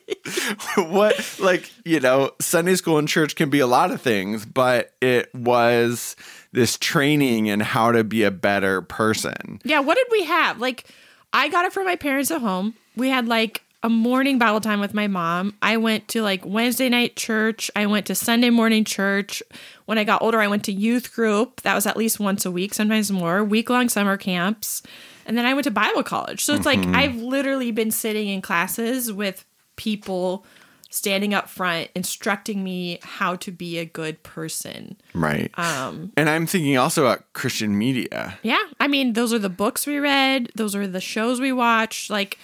[0.76, 4.92] what like, you know, Sunday school and church can be a lot of things, but
[5.00, 6.16] it was
[6.52, 9.60] this training in how to be a better person.
[9.64, 10.58] Yeah, what did we have?
[10.58, 10.84] Like,
[11.32, 12.74] I got it from my parents at home.
[12.96, 15.54] We had like a morning Bible time with my mom.
[15.62, 17.70] I went to like Wednesday night church.
[17.76, 19.42] I went to Sunday morning church.
[19.84, 21.62] When I got older, I went to youth group.
[21.62, 24.82] That was at least once a week, sometimes more, week long summer camps.
[25.26, 26.44] And then I went to Bible college.
[26.44, 29.44] So it's like I've literally been sitting in classes with
[29.76, 30.44] people
[30.88, 34.96] standing up front instructing me how to be a good person.
[35.14, 35.50] Right.
[35.58, 38.38] Um, and I'm thinking also about Christian media.
[38.42, 38.62] Yeah.
[38.80, 42.08] I mean, those are the books we read, those are the shows we watched.
[42.08, 42.38] Like,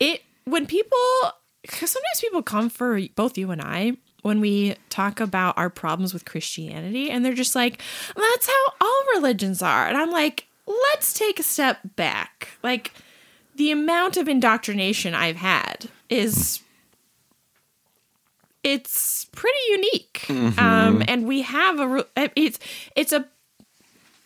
[0.00, 0.98] it, when people,
[1.62, 6.14] because sometimes people come for both you and I when we talk about our problems
[6.14, 7.82] with Christianity, and they're just like,
[8.16, 9.86] that's how all religions are.
[9.86, 12.48] And I'm like, let's take a step back.
[12.62, 12.92] Like,
[13.56, 16.60] the amount of indoctrination I've had is
[18.62, 20.24] it's pretty unique
[20.58, 22.58] um and we have a it's
[22.96, 23.26] it's a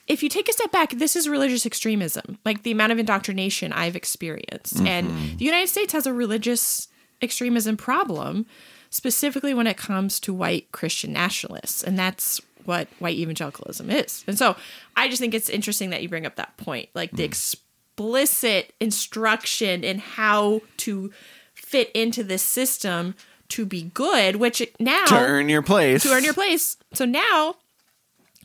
[0.09, 3.73] if you take a step back this is religious extremism like the amount of indoctrination
[3.73, 4.81] i've experienced.
[4.81, 5.37] And mm-hmm.
[5.37, 6.89] the united states has a religious
[7.23, 8.47] extremism problem
[8.91, 11.83] specifically when it comes to white christian nationalists.
[11.85, 14.25] And that's what white evangelicalism is.
[14.27, 14.57] And so
[14.97, 17.27] i just think it's interesting that you bring up that point like the mm.
[17.27, 21.13] explicit instruction in how to
[21.55, 23.15] fit into this system
[23.49, 26.03] to be good which now To earn your place.
[26.03, 26.77] to earn your place.
[26.93, 27.57] So now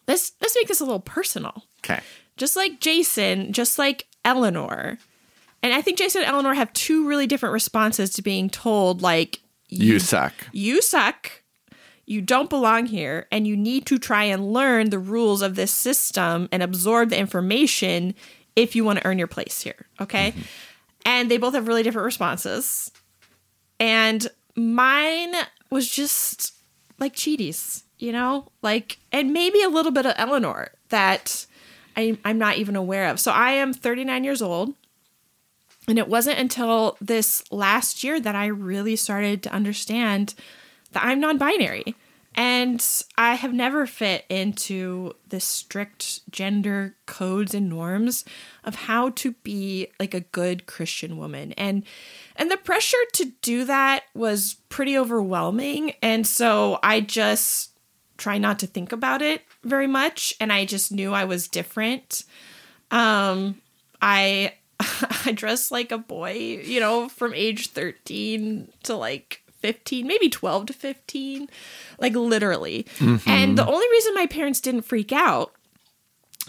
[0.07, 1.63] let's let's make this a little personal.
[1.83, 2.01] Okay.
[2.37, 4.97] Just like Jason, just like Eleanor.
[5.61, 9.39] And I think Jason and Eleanor have two really different responses to being told like
[9.69, 10.33] You suck.
[10.51, 11.43] you suck.
[12.05, 15.71] You don't belong here and you need to try and learn the rules of this
[15.71, 18.13] system and absorb the information
[18.57, 20.31] if you want to earn your place here, okay?
[20.31, 20.41] Mm-hmm.
[21.05, 22.91] And they both have really different responses.
[23.79, 25.33] And mine
[25.69, 26.53] was just
[26.99, 28.51] like Cheaties, you know?
[28.61, 31.45] Like and maybe a little bit of Eleanor that
[31.95, 33.19] I, I'm not even aware of.
[33.19, 34.73] So I am 39 years old.
[35.87, 40.33] And it wasn't until this last year that I really started to understand
[40.91, 41.95] that I'm non binary.
[42.35, 42.83] And
[43.15, 48.25] I have never fit into the strict gender codes and norms
[48.63, 51.51] of how to be like a good Christian woman.
[51.53, 51.83] And
[52.35, 55.93] and the pressure to do that was pretty overwhelming.
[56.01, 57.72] And so I just
[58.17, 60.33] try not to think about it very much.
[60.39, 62.23] And I just knew I was different.
[62.91, 63.61] Um,
[64.01, 64.53] I
[65.25, 70.67] I dressed like a boy, you know, from age 13 to like 15, maybe 12
[70.67, 71.47] to 15,
[71.99, 72.85] like literally.
[73.25, 75.53] And the only reason my parents didn't freak out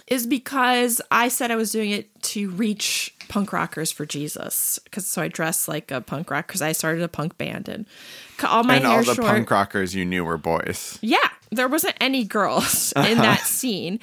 [0.09, 4.79] is because I said I was doing it to reach punk rockers for Jesus.
[4.91, 7.87] Cause so I dressed like a punk rock because I started a punk band and
[8.37, 9.27] cut all my and all the short.
[9.27, 10.99] punk rockers you knew were boys.
[11.01, 13.45] Yeah, there wasn't any girls in that uh-huh.
[13.45, 14.01] scene.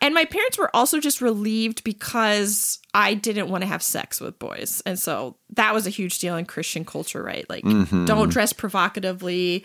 [0.00, 4.38] And my parents were also just relieved because I didn't want to have sex with
[4.38, 4.82] boys.
[4.86, 7.48] And so that was a huge deal in Christian culture, right?
[7.48, 8.04] Like, mm-hmm.
[8.04, 9.64] don't dress provocatively,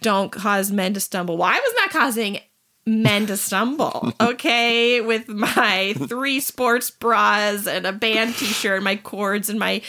[0.00, 1.36] don't cause men to stumble.
[1.36, 2.40] Well, I was not causing
[2.90, 5.00] men to stumble, okay?
[5.00, 9.82] With my three sports bras and a band t shirt, and my cords and my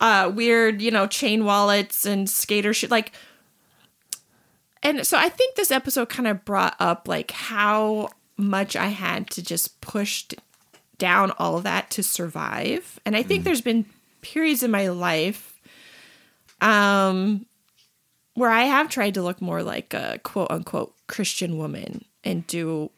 [0.00, 2.90] uh, weird, you know, chain wallets and skater shit.
[2.90, 3.12] Like,
[4.82, 9.28] and so I think this episode kind of brought up like how much I had
[9.30, 10.26] to just push
[10.96, 12.98] down all of that to survive.
[13.04, 13.84] And I think there's been
[14.22, 15.58] periods in my life
[16.60, 17.46] um
[18.34, 22.90] where I have tried to look more like a quote unquote Christian woman and do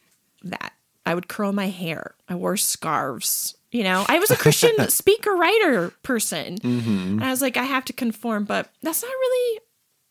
[0.42, 0.72] that.
[1.04, 2.14] I would curl my hair.
[2.28, 3.56] I wore scarves.
[3.70, 6.58] You know, I was a Christian speaker writer person.
[6.58, 6.90] Mm-hmm.
[6.90, 9.61] And I was like, I have to conform, but that's not really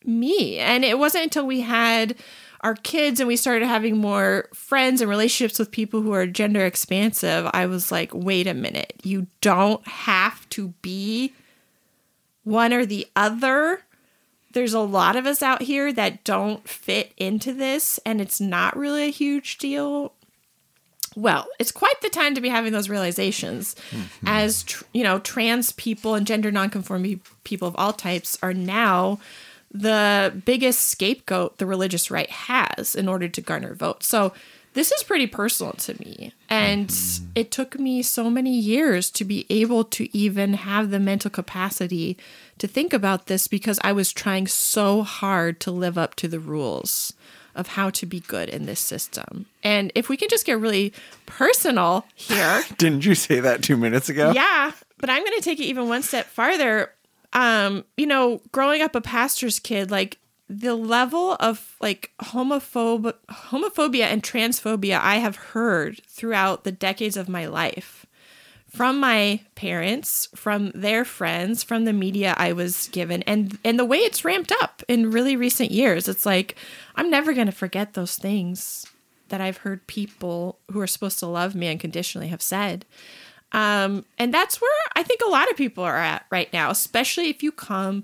[0.04, 0.58] me.
[0.58, 2.16] And it wasn't until we had
[2.62, 6.66] our kids and we started having more friends and relationships with people who are gender
[6.66, 8.94] expansive, I was like, wait a minute.
[9.04, 11.34] You don't have to be
[12.44, 13.82] one or the other.
[14.54, 18.76] There's a lot of us out here that don't fit into this, and it's not
[18.76, 20.14] really a huge deal.
[21.16, 24.28] well, it's quite the time to be having those realizations mm-hmm.
[24.28, 29.20] as, tr- you know, trans people and gender nonconforming people of all types are now
[29.74, 34.08] the biggest scapegoat the religious right has in order to garner votes.
[34.08, 34.34] So
[34.74, 36.34] this is pretty personal to me.
[36.50, 36.94] And
[37.36, 42.18] it took me so many years to be able to even have the mental capacity
[42.58, 46.40] to think about this because I was trying so hard to live up to the
[46.40, 47.14] rules
[47.54, 49.46] of how to be good in this system.
[49.62, 50.94] And if we can just get really
[51.26, 54.32] personal here, Didn't you say that two minutes ago?
[54.34, 56.94] yeah, but I'm going to take it even one step farther.
[57.34, 60.18] Um, you know, growing up a pastor's kid, like
[60.52, 67.30] the level of like homophobe homophobia and transphobia I have heard throughout the decades of
[67.30, 68.06] my life
[68.68, 73.86] from my parents, from their friends, from the media I was given and and the
[73.86, 76.10] way it's ramped up in really recent years.
[76.10, 76.58] It's like
[76.96, 78.86] I'm never going to forget those things
[79.30, 82.84] that I've heard people who are supposed to love me unconditionally have said.
[83.54, 87.30] Um, and that's where I think a lot of people are at right now, especially
[87.30, 88.04] if you come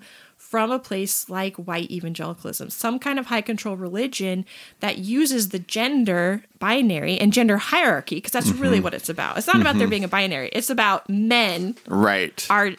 [0.49, 4.45] from a place like white evangelicalism, some kind of high control religion
[4.79, 8.85] that uses the gender binary and gender hierarchy, because that's really mm-hmm.
[8.85, 9.37] what it's about.
[9.37, 9.89] It's not about there mm-hmm.
[9.89, 12.47] being a binary, it's about men Right.
[12.49, 12.71] are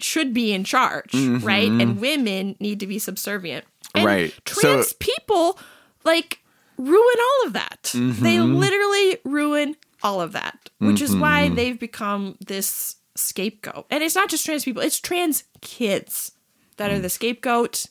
[0.00, 1.46] should be in charge, mm-hmm.
[1.46, 1.70] right?
[1.70, 3.64] And women need to be subservient.
[3.94, 4.34] And Right.
[4.44, 5.60] Trans So- people
[6.04, 6.40] like
[6.76, 7.92] ruin all of that.
[7.94, 13.86] They literally ruin all of that, which is why they've become this scapegoat.
[13.90, 16.32] And it's not just trans people, it's trans kids
[16.76, 17.86] that are the scapegoat.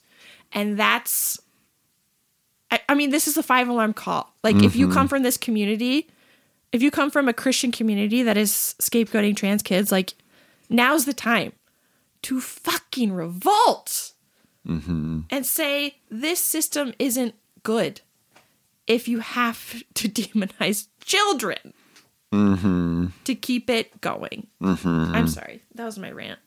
[0.52, 1.39] And that's
[2.72, 4.34] I, I mean, this is a five alarm call.
[4.44, 4.94] Like if you mm-hmm.
[4.94, 6.10] come from this community,
[6.72, 10.13] if you come from a Christian community that is scapegoating trans kids, like
[10.70, 11.52] now's the time
[12.24, 14.13] to fucking revolt
[14.65, 15.22] mm-hmm.
[15.30, 18.02] and say this system isn't good
[18.88, 21.74] if you have to demonize children
[22.32, 23.08] mm-hmm.
[23.26, 24.48] to keep it going.
[25.13, 25.62] I'm sorry.
[25.76, 26.39] That was my rant.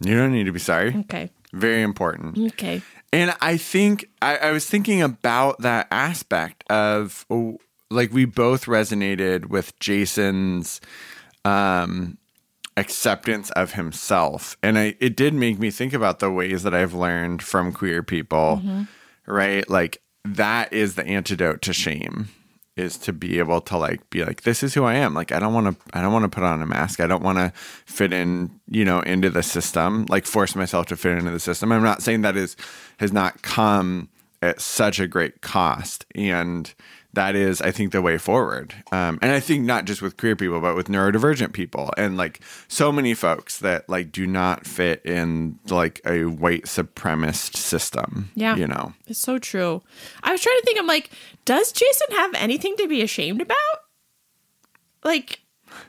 [0.00, 0.94] You don't need to be sorry.
[1.00, 1.30] Okay.
[1.52, 2.38] Very important.
[2.52, 2.82] Okay.
[3.12, 7.58] And I think I, I was thinking about that aspect of oh,
[7.90, 10.80] like we both resonated with Jason's
[11.44, 12.16] um,
[12.76, 16.94] acceptance of himself, and I, it did make me think about the ways that I've
[16.94, 18.62] learned from queer people,
[19.26, 19.68] right?
[19.68, 22.30] Like that is the antidote to shame
[22.76, 25.14] is to be able to like be like this is who I am.
[25.14, 27.00] Like I don't want to I don't want to put on a mask.
[27.00, 27.52] I don't want to
[27.86, 31.72] fit in you know into the system like force myself to fit into the system.
[31.72, 32.56] I'm not saying that is
[32.98, 34.08] has not come
[34.42, 36.04] at such a great cost.
[36.14, 36.74] And
[37.14, 40.34] that is I think the way forward um, and I think not just with queer
[40.36, 45.04] people but with neurodivergent people and like so many folks that like do not fit
[45.04, 48.56] in like a white supremacist system Yeah.
[48.56, 49.82] you know It's so true.
[50.22, 51.10] I was trying to think, I'm like,
[51.44, 53.56] does Jason have anything to be ashamed about?
[55.04, 55.41] Like,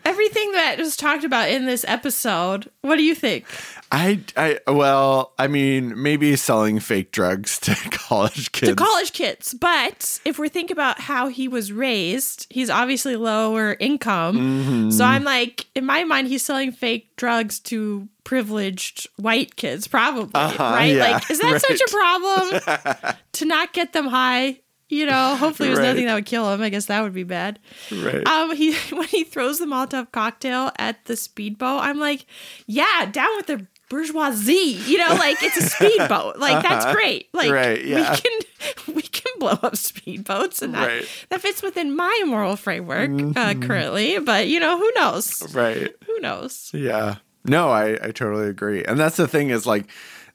[0.05, 3.45] everything that was talked about in this episode, what do you think?
[3.91, 8.71] I, I, well, I mean, maybe selling fake drugs to college kids.
[8.71, 9.53] To college kids.
[9.53, 14.37] But if we think about how he was raised, he's obviously lower income.
[14.37, 14.89] Mm-hmm.
[14.91, 20.31] So I'm like, in my mind, he's selling fake drugs to privileged white kids, probably.
[20.33, 20.59] right?
[20.59, 24.59] Uh-huh, yeah, like, is that such a problem to not get them high?
[24.93, 25.87] You know, hopefully it was Right.
[25.89, 26.61] nothing that would kill him.
[26.61, 27.59] I guess that would be bad.
[27.91, 28.25] Right.
[28.27, 32.25] Um, he when he throws the Molotov cocktail at the speedboat, I'm like,
[32.67, 34.79] yeah, down with the bourgeoisie.
[34.85, 36.37] You know, like it's a speedboat.
[36.37, 37.27] Like that's great.
[37.33, 38.11] Like Right, yeah.
[38.11, 41.07] we can we can blow up speedboats, and that Right.
[41.29, 43.61] that fits within my moral framework uh, Mm-hmm.
[43.63, 44.19] currently.
[44.19, 45.53] But you know, who knows?
[45.53, 45.93] right.
[46.05, 46.69] Who knows?
[46.73, 47.15] Yeah.
[47.45, 48.85] No, I, I totally agree.
[48.85, 49.85] And that's the thing is like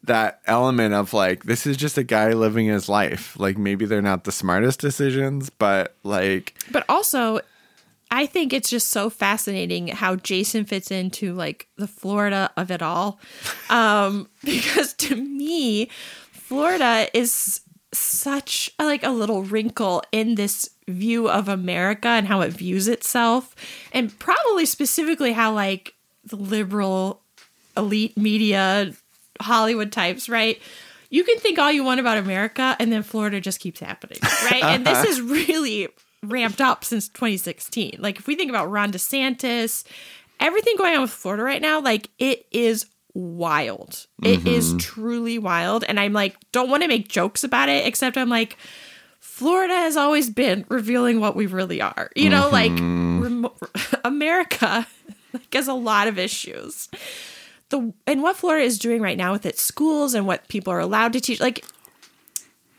[0.05, 3.39] that element of like, this is just a guy living his life.
[3.39, 7.41] Like maybe they're not the smartest decisions, but like, But also,
[8.11, 12.83] I think it's just so fascinating how Jason fits into like the Florida of it
[12.83, 13.21] all.
[13.71, 15.91] Um, because to me,
[16.33, 17.61] Florida is
[17.93, 22.89] such a, like a little wrinkle in this view of America and how it views
[22.89, 23.55] itself,
[23.93, 25.93] and probably specifically how like
[26.25, 27.21] the liberal
[27.77, 28.95] elite media
[29.41, 30.61] Hollywood types, right?
[31.11, 34.63] You can think all you want about America, and then Florida just keeps happening, right?
[34.63, 35.09] and this uh-huh.
[35.09, 35.89] is really
[36.23, 37.97] ramped up since 2016.
[37.99, 39.85] Like, if we think about Ron DeSantis,
[40.39, 44.07] everything going on with Florida right now, like, it is wild.
[44.23, 44.79] It is mm-hmm.
[44.79, 45.83] truly wild.
[45.85, 48.57] And I'm like, don't want to make jokes about it, except I'm like,
[49.19, 52.11] Florida has always been revealing what we really are.
[52.15, 53.21] You know, like mm-hmm.
[53.21, 53.57] remo-
[54.05, 54.87] America
[55.33, 56.89] like, has a lot of issues.
[57.71, 60.81] The and what Florida is doing right now with its schools and what people are
[60.81, 61.65] allowed to teach, like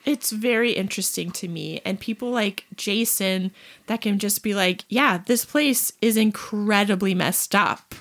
[0.05, 3.51] it's very interesting to me and people like Jason
[3.87, 7.93] that can just be like, yeah, this place is incredibly messed up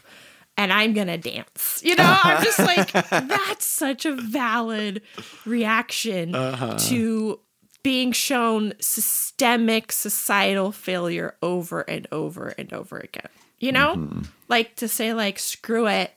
[0.59, 1.80] and I'm going to dance.
[1.84, 2.45] You know, I'm uh-huh.
[2.45, 5.03] just like that's such a valid
[5.47, 6.76] reaction uh-huh.
[6.89, 7.41] to
[7.82, 13.28] being shown systemic societal failure over and over and over again.
[13.61, 13.95] You know?
[13.97, 14.22] Mm-hmm.
[14.49, 16.12] Like to say like screw it.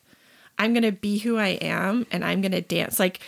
[0.61, 2.99] I'm going to be who I am and I'm going to dance.
[2.99, 3.19] Like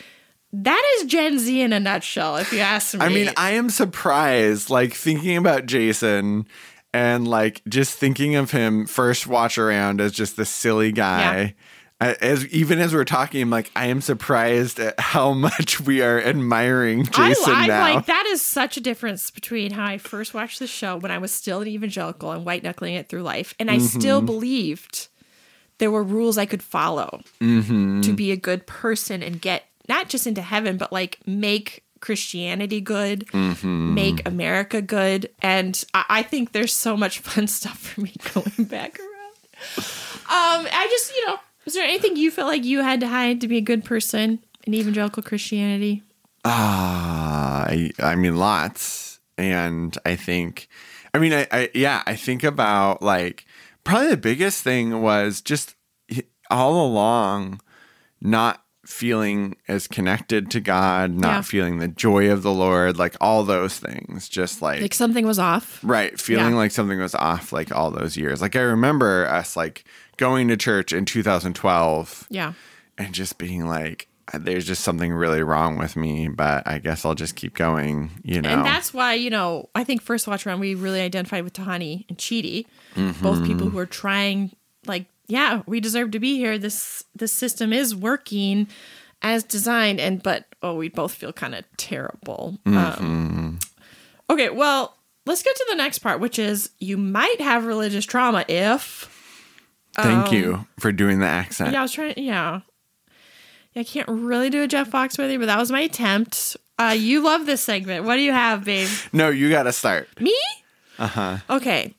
[0.53, 2.99] that is Gen Z in a nutshell, if you ask me.
[3.03, 6.47] I mean, I am surprised, like thinking about Jason
[6.93, 11.55] and like just thinking of him first watch around as just the silly guy.
[12.01, 16.01] Uh, As even as we're talking, I'm like, I am surprised at how much we
[16.01, 17.79] are admiring Jason I, I'm now.
[17.81, 21.17] like, that is such a difference between how I first watched the show when I
[21.19, 23.53] was still an evangelical and white knuckling it through life.
[23.59, 24.25] And I still Mm-hmm.
[24.25, 25.07] believed
[25.79, 28.01] there were rules I could follow Mm-hmm.
[28.01, 32.79] to be a good person and get not just into heaven, but like make Christianity
[32.81, 33.93] good, Mm-hmm.
[33.93, 35.29] make America good.
[35.41, 39.09] And I, I think there's so much fun stuff for me going back around.
[39.77, 43.39] Um, I just, you know, is there anything you felt like you had to hide
[43.41, 46.01] to be a good person in evangelical Christianity?
[46.45, 49.19] Ah, I, I mean, lots.
[49.37, 50.67] And I think,
[51.13, 53.45] I mean, I, I, yeah, I think about like
[53.83, 55.75] probably the biggest thing was just
[56.49, 57.59] all along
[58.21, 61.41] not feeling as connected to God, not Yeah.
[61.41, 65.39] feeling the joy of the Lord, like all those things, just like, Like something was
[65.39, 65.79] off.
[65.83, 66.57] right, feeling Yeah.
[66.57, 68.41] like something was off like all those years.
[68.41, 69.85] Like I remember us like
[70.17, 72.53] going to church in 2012 Yeah.
[72.97, 77.15] and just being like, there's just something really wrong with me, but I guess I'll
[77.15, 78.49] just keep going, you know.
[78.49, 82.05] And that's why, you know, I think first watch around we really identified with Tahani
[82.09, 82.65] and Chidi,
[82.95, 83.23] Mm-hmm.
[83.23, 84.55] both people who are trying
[84.85, 86.57] like, yeah, we deserve to be here.
[86.57, 88.67] This this system is working
[89.21, 92.57] as designed and but oh, we both feel kind of terrible.
[92.65, 93.03] Mm-hmm.
[93.03, 93.59] Um,
[94.29, 94.95] okay, well,
[95.25, 99.09] let's get to the next part, which is you might have religious trauma if
[99.95, 101.67] Thank you for doing the accent.
[101.69, 102.13] um, Yeah, I was trying.
[102.17, 102.61] Yeah,
[103.73, 103.81] yeah.
[103.81, 106.57] I can't really do a Jeff Foxworthy, but that was my attempt.
[106.79, 108.05] Uh, you love this segment.
[108.05, 108.89] What do you have, babe?
[109.11, 110.09] No, you got to start.
[110.19, 110.37] Me?
[110.97, 111.37] Uh huh.
[111.49, 111.93] Okay.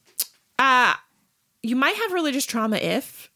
[0.58, 0.94] Uh,
[1.62, 3.30] you might have religious trauma if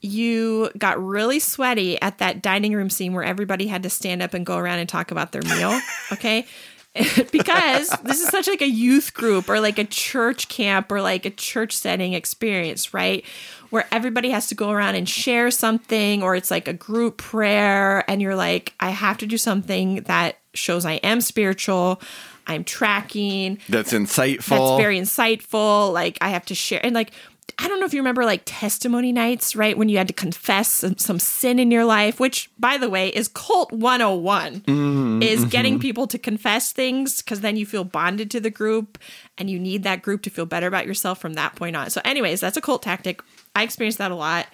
[0.00, 4.34] you got really sweaty at that dining room scene where everybody had to stand up
[4.34, 5.78] and go around and talk about their meal.
[6.10, 6.46] Okay.
[7.32, 11.26] because this is such like a youth group or like a church camp or like
[11.26, 13.24] a church setting experience, right?
[13.70, 18.08] Where everybody has to go around and share something or it's like a group prayer
[18.10, 22.00] and you're like, I have to do something that shows I am spiritual.
[22.46, 23.58] I'm tracking.
[23.68, 24.48] That's insightful.
[24.48, 25.92] That's very insightful.
[25.92, 27.12] Like I have to share and like
[27.60, 29.76] I don't know if you remember like testimony nights, right?
[29.76, 33.08] When you had to confess some, some sin in your life, which by the way
[33.08, 35.48] is cult 101 mm-hmm, is mm-hmm.
[35.48, 38.98] getting people to confess things because then you feel bonded to the group
[39.38, 41.90] and you need that group to feel better about yourself from that point on.
[41.90, 43.22] So, anyways, that's a cult tactic.
[43.58, 44.46] I experienced that a lot.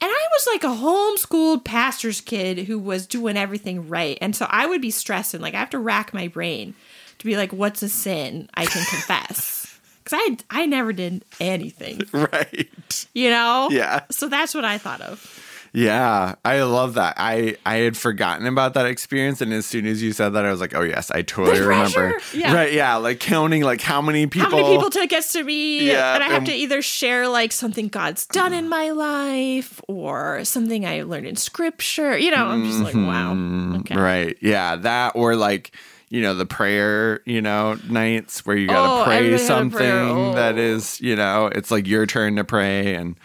[0.00, 4.16] And I was like a homeschooled pastor's kid who was doing everything right.
[4.20, 6.74] And so I would be stressing, like I have to rack my brain
[7.18, 9.78] to be like, what's a sin I can confess?
[10.02, 13.06] Because I I never did anything, right.
[13.12, 13.68] you know.
[13.70, 14.04] Yeah.
[14.10, 15.42] So that's what I thought of.
[15.72, 17.14] Yeah, I love that.
[17.18, 20.50] I I had forgotten about that experience, and as soon as you said that, I
[20.50, 22.54] was like, "Oh yes, I totally remember." Yeah.
[22.54, 22.72] Right?
[22.72, 24.50] Yeah, like counting like how many people.
[24.50, 25.86] How many people it gets to me?
[25.90, 29.80] Yeah, and I have and- to either share like something God's done in my life
[29.88, 32.16] or something I learned in scripture.
[32.16, 33.32] You know, I'm just like, wow.
[33.32, 33.94] Okay.
[33.94, 33.98] Mm-hmm.
[33.98, 34.36] Right?
[34.40, 35.72] Yeah, that or like
[36.08, 39.44] you know the prayer you know nights where you gotta Oh, pray everybody had a
[39.44, 40.34] something prayer.
[40.34, 40.58] that Oh.
[40.58, 43.16] is you know it's like your turn to pray and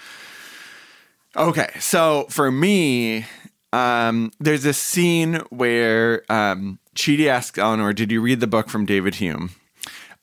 [1.36, 3.26] okay so for me
[3.74, 8.86] um there's a scene where um Chidi asks Eleanor did you read the book from
[8.86, 9.52] David Hume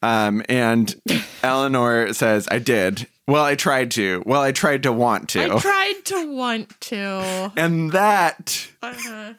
[0.03, 0.95] um and
[1.43, 5.59] Eleanor says I did well I tried to well I tried to want to I
[5.59, 7.53] tried to want to.
[7.57, 9.33] and that Uh-huh.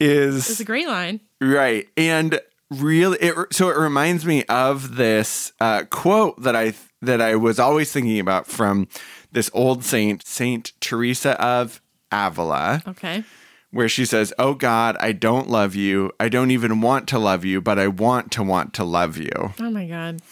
[0.00, 1.20] is It's a great line.
[1.40, 1.86] Right.
[1.96, 2.40] And
[2.70, 6.72] really it so it reminds me of this uh, quote that I
[7.02, 8.88] that I was always thinking about from
[9.36, 13.22] this old saint Saint Teresa of Avila Okay.
[13.70, 16.10] where she says, "Oh God, I don't love you.
[16.18, 19.52] I don't even want to love you, but I want to want to love you."
[19.60, 20.22] Oh my God.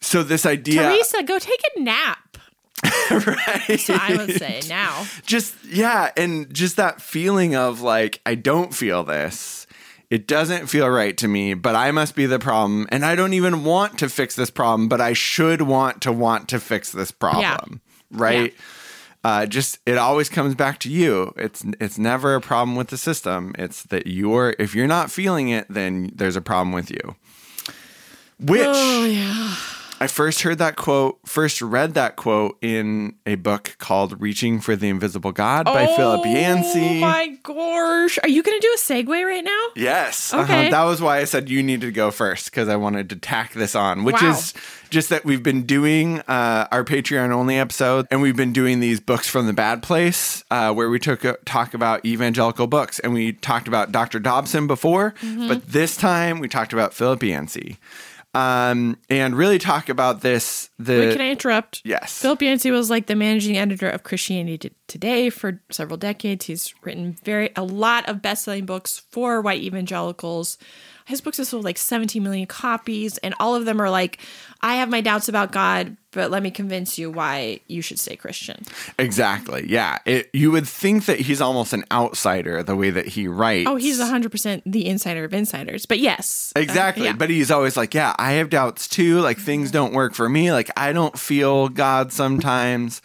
[0.00, 2.38] So this idea Teresa, go take a nap.
[3.10, 3.78] right?
[3.78, 5.04] So I would say now.
[5.26, 9.66] just yeah and just that feeling of like i don't feel this
[10.10, 13.32] it doesn't feel right to me but i must be the problem and i don't
[13.32, 17.10] even want to fix this problem but i should want to want to fix this
[17.10, 17.80] problem
[18.14, 18.54] right
[19.24, 21.32] uh, just it always comes back to you.
[21.38, 23.54] It's it's never a problem with the system.
[23.58, 27.16] It's that you're if you're not feeling it, then there's a problem with you.
[28.38, 29.54] Which Oh yeah.
[30.04, 34.76] I first heard that quote, first read that quote in a book called Reaching for
[34.76, 36.98] the Invisible God by Philip Yancey.
[36.98, 38.18] Oh my gosh.
[38.22, 39.60] Are you going to do a segue right now?
[39.74, 40.34] Yes.
[40.34, 40.42] uh-huh.
[40.42, 40.68] Okay.
[40.68, 43.54] That was why I said you needed to go first because I wanted to tack
[43.54, 44.32] this on, which Wow.
[44.32, 44.52] is
[44.90, 49.00] just that we've been doing uh, our Patreon only episode and we've been doing these
[49.00, 53.14] books from the bad place uh, where we took a, talk about evangelical books and
[53.14, 54.18] we talked about Dr.
[54.18, 55.48] Dobson before, Mm-hmm.
[55.48, 57.78] but this time we talked about Philip Yancey.
[58.34, 60.70] Um, and really talk about this.
[60.78, 61.82] The Wait, can I interrupt?
[61.84, 66.46] yes, Philip Yancey was like the managing editor of Christianity Today for several decades.
[66.46, 70.58] He's written very a lot of best-selling books for white evangelicals.
[71.06, 74.18] His books have sold like 17 million copies, and all of them are like,
[74.62, 78.16] I have my doubts about God, but let me convince you why you should stay
[78.16, 78.62] Christian.
[78.98, 79.66] exactly.
[79.68, 83.68] Yeah, it, you would think that he's almost an outsider the way that he writes.
[83.68, 85.84] Oh, he's 100% the insider of insiders.
[85.84, 86.52] But yes.
[86.56, 87.04] uh, Exactly.
[87.04, 87.12] yeah.
[87.12, 89.20] But he's always like, yeah, I have doubts too.
[89.20, 90.52] Like things don't work for me.
[90.52, 93.02] Like I don't feel God sometimes.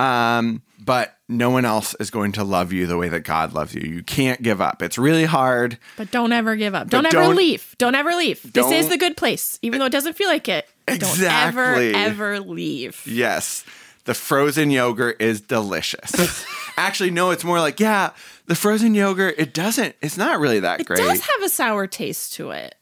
[0.00, 3.74] Um, but no one else is going to love you the way that God loves
[3.74, 3.82] you.
[3.82, 4.82] You can't give up.
[4.82, 5.78] It's really hard.
[5.96, 6.88] But don't ever give up.
[6.88, 7.74] Don't ever don't- leave.
[7.78, 8.52] Don't ever leave.
[8.52, 10.68] This is the good place, even though it doesn't feel like it.
[10.86, 11.92] Exactly.
[11.92, 13.02] Don't ever, ever leave.
[13.06, 13.64] Yes.
[14.04, 16.46] The frozen yogurt is delicious.
[16.78, 18.10] Actually, no, it's more like, yeah,
[18.46, 21.00] the frozen yogurt, it doesn't, it's not really that It great.
[21.00, 22.74] It does have a sour taste to it.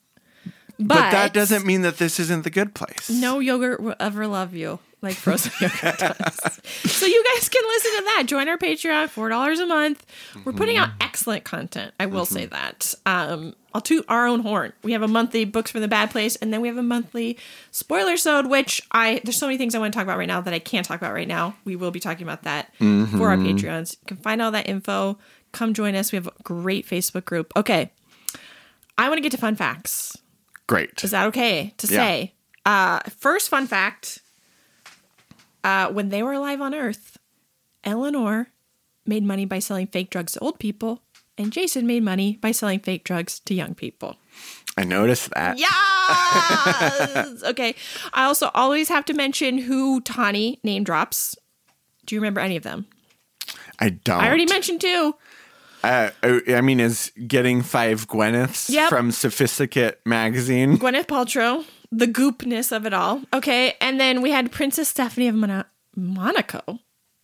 [0.78, 3.08] But, but that doesn't mean that this isn't the good place.
[3.08, 6.60] No yogurt will ever love you like frozen yogurt does.
[6.90, 8.24] So you guys can listen to that.
[8.26, 10.04] Join our Patreon, four dollars a month.
[10.44, 11.94] We're putting out excellent content.
[12.00, 12.94] I will say that.
[13.04, 14.72] Um, I'll toot our own horn.
[14.82, 17.38] We have a monthly books from the bad place, and then we have a monthly
[17.70, 20.40] spoiler sode, which I there's so many things I want to talk about right now
[20.40, 21.56] that I can't talk about right now.
[21.64, 23.96] We will be talking about that for our Patreons.
[24.02, 25.18] You can find all that info.
[25.52, 26.12] Come join us.
[26.12, 27.52] We have a great Facebook group.
[27.56, 27.92] Okay.
[28.98, 30.16] I want to get to fun facts.
[30.66, 31.02] Great.
[31.04, 31.96] Is that okay to Yeah.
[31.96, 32.34] say?
[32.64, 34.18] Uh, first fun fact:
[35.62, 37.18] uh, when they were alive on Earth,
[37.84, 38.48] Eleanor
[39.06, 41.02] made money by selling fake drugs to old people,
[41.38, 44.16] and Jason made money by selling fake drugs to young people.
[44.76, 45.58] I noticed that.
[45.58, 47.42] Yes.
[47.44, 47.74] okay.
[48.12, 51.36] I also always have to mention who Tahani name drops.
[52.04, 52.86] Do you remember any of them?
[53.78, 54.20] I don't.
[54.20, 55.14] I already mentioned two.
[55.86, 56.10] Uh,
[56.48, 58.88] I mean, is getting five Gwyneths Yep.
[58.88, 60.78] from Sophisticate magazine.
[60.78, 63.22] Gwyneth Paltrow, the goopness of it all.
[63.32, 65.64] Okay, and then we had Princess Stephanie of Mono-
[65.94, 66.80] Monaco,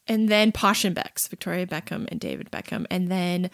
[0.07, 3.51] and then Posh and Becks, Victoria Beckham and David Beckham, and then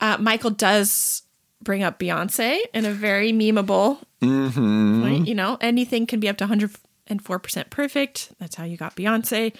[0.00, 1.22] uh, Michael does
[1.62, 5.28] bring up Beyonce in a very memeable point.
[5.28, 8.32] You know, anything can be up to 104 percent perfect.
[8.38, 9.54] That's how you got Beyonce.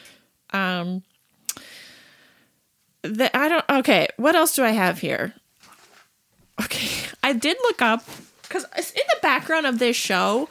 [0.52, 1.02] Um,
[3.02, 3.64] the, I don't.
[3.70, 5.34] Okay, what else do I have here?
[6.62, 6.88] Okay,
[7.22, 8.04] I did look up
[8.42, 10.48] because in the background of this show,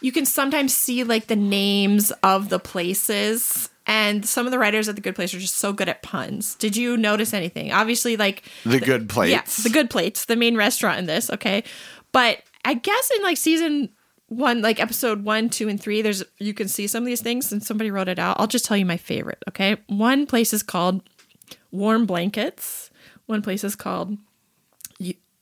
[0.00, 4.88] you can sometimes see like the names of the places, and some of the writers
[4.88, 6.54] at the Good Place are just so good at puns.
[6.56, 7.72] Did you notice anything?
[7.72, 9.30] Obviously, like The good plates.
[9.32, 11.28] yeah, the Good Plates, the main restaurant in this.
[11.30, 11.64] Okay,
[12.12, 13.90] but I guess in like season
[14.28, 17.52] one, like episode one, two, and three, there's you can see some of these things,
[17.52, 18.36] and somebody wrote it out.
[18.40, 19.42] I'll just tell you my favorite.
[19.48, 21.02] Okay, one place is called
[21.70, 22.90] Warm Blankets.
[23.26, 24.16] One place is called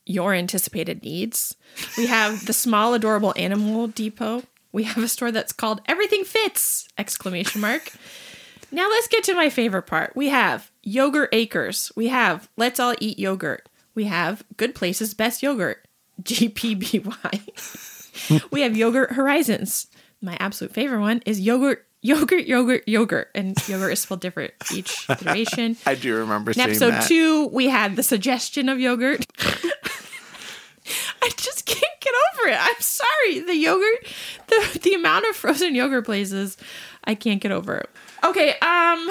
[0.06, 1.56] Your Anticipated Needs.
[1.96, 4.42] We have the Small Adorable Animal Depot.
[4.72, 6.88] We have a store that's called Everything Fits!
[6.98, 7.92] Exclamation mark.
[8.70, 10.14] Now let's get to my favorite part.
[10.14, 11.90] We have Yogurt Acres.
[11.96, 13.66] We have Let's All Eat Yogurt.
[13.94, 15.86] We have Good Places Best Yogurt.
[16.22, 17.40] GPBY.
[18.50, 19.86] we have Yogurt Horizons.
[20.20, 23.28] My absolute favorite one is Yogurt, Yogurt, Yogurt, Yogurt.
[23.34, 25.76] And yogurt is spelled different each iteration.
[25.86, 27.08] I do remember In episode that.
[27.08, 29.26] two, we had the suggestion of yogurt.
[31.20, 32.56] I just can't get over it.
[32.58, 33.40] I'm sorry.
[33.40, 34.06] The yogurt,
[34.46, 36.56] the the amount of frozen yogurt places,
[37.04, 37.90] I can't get over it.
[38.24, 39.10] Okay, um,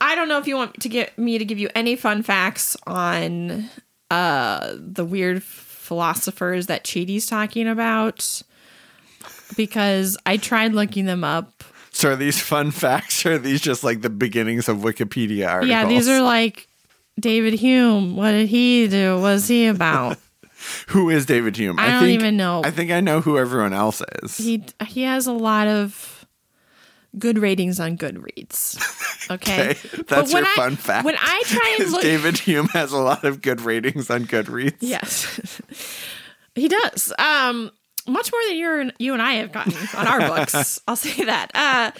[0.00, 2.76] I don't know if you want to get me to give you any fun facts
[2.86, 3.68] on
[4.10, 8.42] uh the weird philosophers that Chidi's talking about
[9.56, 11.64] because I tried looking them up.
[11.92, 15.70] So are these fun facts or are these just like the beginnings of Wikipedia articles?
[15.70, 16.68] Yeah, these are like
[17.20, 18.16] David Hume.
[18.16, 19.14] What did he do?
[19.16, 20.18] What was he about?
[20.88, 21.78] Who is David Hume?
[21.78, 22.62] I don't think, even know.
[22.64, 24.36] I think I know who everyone else is.
[24.36, 26.24] he he has a lot of
[27.18, 28.78] good ratings on Goodreads.
[29.30, 31.04] Okay, Okay, that's your I- fun fact.
[31.04, 34.74] When I try and look, David Hume has a lot of good ratings on Goodreads.
[34.80, 35.60] yes,
[36.56, 37.12] he does.
[37.20, 37.70] Um,
[38.06, 40.80] much more than you you and I have gotten on our books.
[40.88, 41.50] I'll say that.
[41.54, 41.90] Uh,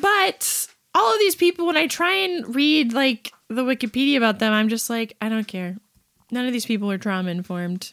[0.00, 4.52] but all of these people, when I try and read like the Wikipedia about them,
[4.52, 5.76] I'm just like, I don't care.
[6.30, 7.92] None of these people are trauma informed.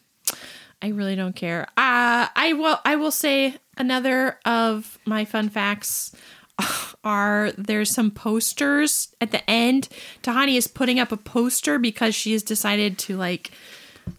[0.81, 1.67] I really don't care.
[1.77, 2.77] Uh, I will.
[2.83, 6.13] I will say another of my fun facts
[7.03, 9.87] are there's some posters at the end.
[10.21, 13.51] Tahani is putting up a poster because she has decided to like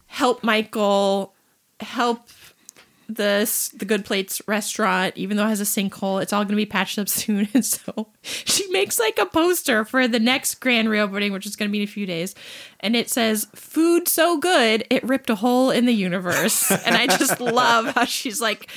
[0.07, 1.35] help Michael
[1.81, 2.29] help
[3.09, 6.57] the the Good Plates restaurant, even though it has a sinkhole, it's all going to
[6.57, 7.49] be patched up soon.
[7.55, 11.69] And so she makes like a poster for the next grand reopening, which is going
[11.69, 12.35] to be in a few days,
[12.81, 17.07] and it says "Food so good it ripped a hole in the universe." and I
[17.07, 18.69] just love how she's like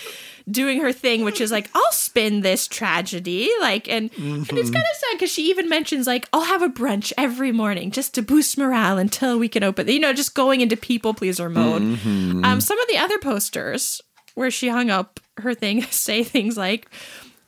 [0.50, 3.50] doing her thing, which is like, I'll spin this tragedy.
[3.60, 4.24] Like, and, mm-hmm.
[4.24, 4.74] and it's mm-hmm.
[4.74, 8.14] kind of sad because she even mentions, like, I'll have a brunch every morning just
[8.16, 11.82] to boost morale until we can open, you know, just going into people pleaser mode.
[11.82, 12.46] Mm-hmm.
[12.46, 14.02] Um, some of the other posters
[14.38, 16.88] where she hung up her thing say things like,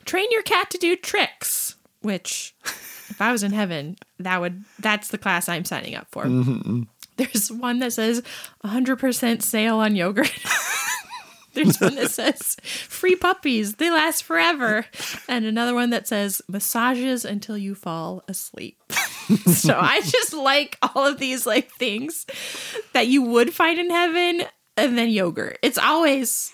[0.04, 5.08] train your cat to do tricks, which if I was in heaven, that would, that's
[5.08, 6.24] the class I'm signing up for.
[6.24, 6.82] Mm-hmm.
[7.16, 8.22] There's one that says
[8.64, 10.32] 100% sale on yogurt.
[11.52, 14.84] There's one that says free puppies, they last forever.
[15.28, 18.82] And another one that says massages until you fall asleep.
[19.46, 22.26] so I just like all of these like things
[22.94, 24.42] that you would find in heaven
[24.76, 25.58] and then yogurt.
[25.62, 26.52] It's always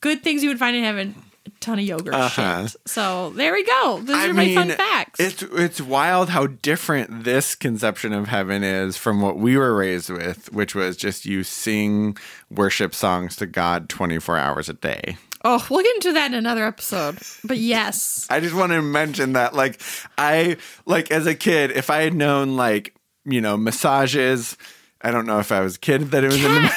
[0.00, 1.14] good things you would find in heaven
[1.46, 2.66] A ton of yogurt uh-huh.
[2.66, 2.76] shit.
[2.86, 4.00] So there we go.
[4.02, 5.20] Those I are mean, my fun facts.
[5.20, 10.10] It's it's wild how different this conception of heaven is from what we were raised
[10.10, 12.16] with, which was just you sing
[12.50, 15.16] worship songs to God 24 hours a day.
[15.44, 17.18] Oh, we'll get into that in another episode.
[17.44, 18.26] But yes.
[18.30, 19.80] I just want to mention that like
[20.16, 24.56] I like as a kid, if I had known like, you know, massages,
[25.00, 26.46] I don't know if I was a kid that it was cats.
[26.46, 26.68] in the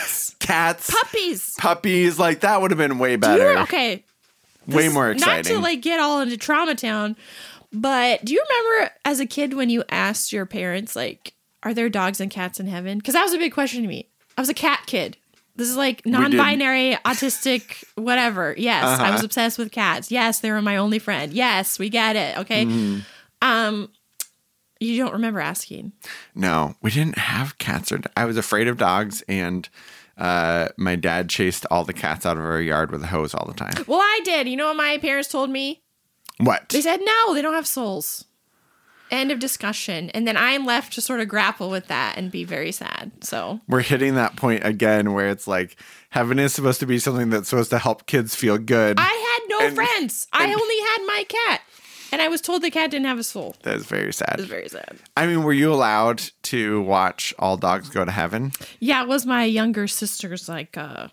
[0.42, 2.20] cats, puppies, puppies.
[2.20, 3.60] Like that would have been way better.
[3.60, 4.04] okay,
[4.68, 5.52] way more exciting.
[5.54, 7.16] Not to like get all into trauma town,
[7.72, 11.34] but do you remember as a kid when you asked your parents like,
[11.64, 14.08] "Are there dogs and cats in heaven?" Because that was a big question to me.
[14.38, 15.18] I was a cat kid.
[15.56, 18.56] This is like non-binary, autistic, whatever.
[18.58, 19.04] Yes, uh-huh.
[19.04, 20.10] I was obsessed with cats.
[20.10, 21.34] Yes, they were my only friend.
[21.34, 22.39] Yes, we get it.
[22.39, 22.66] Okay.
[22.66, 23.02] Mm.
[23.42, 23.89] Um,
[24.80, 25.92] you don't remember asking?
[26.34, 27.92] No, we didn't have cats.
[27.92, 29.70] Or I was afraid of dogs, and
[30.22, 33.47] uh, my dad chased all the cats out of our yard with a hose all
[33.47, 33.74] the time.
[33.88, 34.47] Well, I did.
[34.47, 35.82] You know what my parents told me?
[36.38, 36.69] What?
[36.69, 38.26] They said, no, they don't have souls.
[39.09, 40.11] End of discussion.
[40.11, 43.11] And then I am left to sort of grapple with that and be very sad.
[43.22, 45.76] So we're hitting that point again where it's like
[46.11, 48.99] heaven is supposed to be something that's supposed to help kids feel good.
[48.99, 49.03] I
[49.39, 50.28] had no and, friends.
[50.34, 51.61] And, I only had my cat.
[52.12, 53.55] And I was told the cat didn't have a soul.
[53.64, 54.36] That is very sad.
[54.38, 54.97] It's very sad.
[55.16, 58.51] I mean, were you allowed to watch All Dogs Go to Heaven?
[58.80, 61.07] Yeah, it was my younger sister's like uh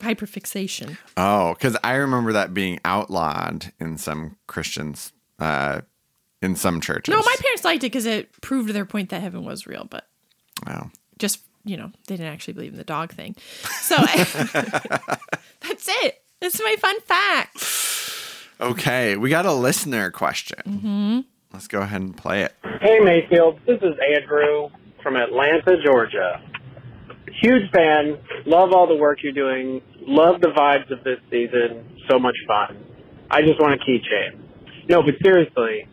[0.00, 0.96] hyperfixation.
[1.16, 5.80] Oh, because I remember that being outlawed in some Christians, uh,
[6.40, 7.12] in some churches.
[7.12, 10.06] No, my parents liked it because it proved their point that heaven was real, but
[10.66, 10.90] oh.
[11.18, 13.36] just you know, they didn't actually believe in the dog thing.
[13.80, 13.96] So
[15.60, 16.22] that's it.
[16.40, 17.58] That's my fun fact.
[18.60, 20.58] Okay, we got a listener question.
[20.66, 21.20] Mm-hmm.
[21.52, 22.54] Let's go ahead and play it.
[22.80, 23.60] Hey, Mayfield.
[23.66, 24.68] This is Andrew
[25.00, 26.42] from Atlanta, Georgia.
[27.40, 28.18] Huge fan.
[28.46, 29.80] Love all the work you're doing.
[30.00, 31.98] Love the vibes of this season.
[32.10, 32.84] So much fun.
[33.30, 34.40] I just want a keychain.
[34.88, 35.86] No, but seriously,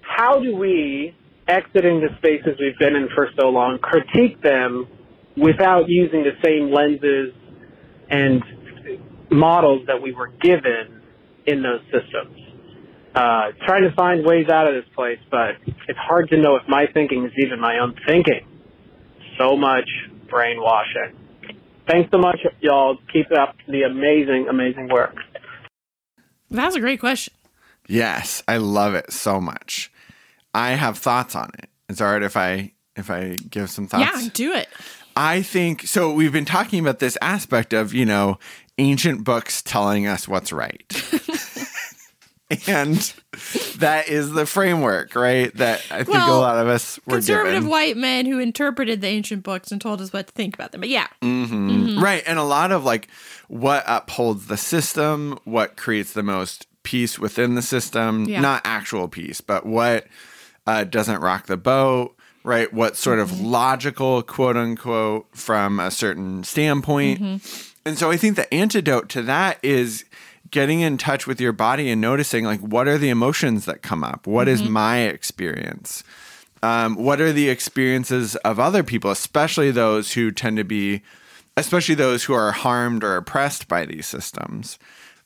[0.00, 1.14] how do we,
[1.46, 4.88] exiting the spaces we've been in for so long, critique them
[5.36, 7.34] without using the same lenses
[8.08, 8.42] and
[9.30, 10.99] models that we were given
[11.50, 12.36] in those systems.
[13.14, 15.56] Uh, trying to find ways out of this place, but
[15.88, 18.46] it's hard to know if my thinking is even my own thinking.
[19.36, 19.88] So much
[20.28, 21.16] brainwashing.
[21.88, 22.98] Thanks so much, y'all.
[23.12, 25.16] Keep up the amazing, amazing work.
[26.50, 27.34] That's a great question.
[27.88, 29.90] Yes, I love it so much.
[30.54, 31.68] I have thoughts on it.
[31.88, 34.22] It's all right if I if I give some thoughts.
[34.22, 34.68] Yeah, do it.
[35.16, 36.12] I think so.
[36.12, 38.38] We've been talking about this aspect of you know
[38.80, 40.82] ancient books telling us what's right.
[42.66, 42.96] and
[43.78, 45.54] that is the framework, right?
[45.56, 47.68] That I think well, a lot of us were conservative given.
[47.68, 50.80] white men who interpreted the ancient books and told us what to think about them.
[50.80, 51.70] But yeah, mm-hmm.
[51.70, 52.02] Mm-hmm.
[52.02, 53.08] right, and a lot of like
[53.48, 58.40] what upholds the system, what creates the most peace within the system, yeah.
[58.40, 60.06] not actual peace, but what
[60.66, 62.72] uh, doesn't rock the boat, right?
[62.72, 63.32] What sort mm-hmm.
[63.32, 67.20] of logical, quote unquote, from a certain standpoint.
[67.84, 70.04] And so I think the antidote to that is
[70.50, 74.02] getting in touch with your body and noticing like what are the emotions that come
[74.04, 74.26] up?
[74.26, 74.64] What mm-hmm.
[74.64, 76.04] is my experience?
[76.62, 81.02] Um, what are the experiences of other people especially those who tend to be
[81.56, 84.78] especially those who are harmed or oppressed by these systems?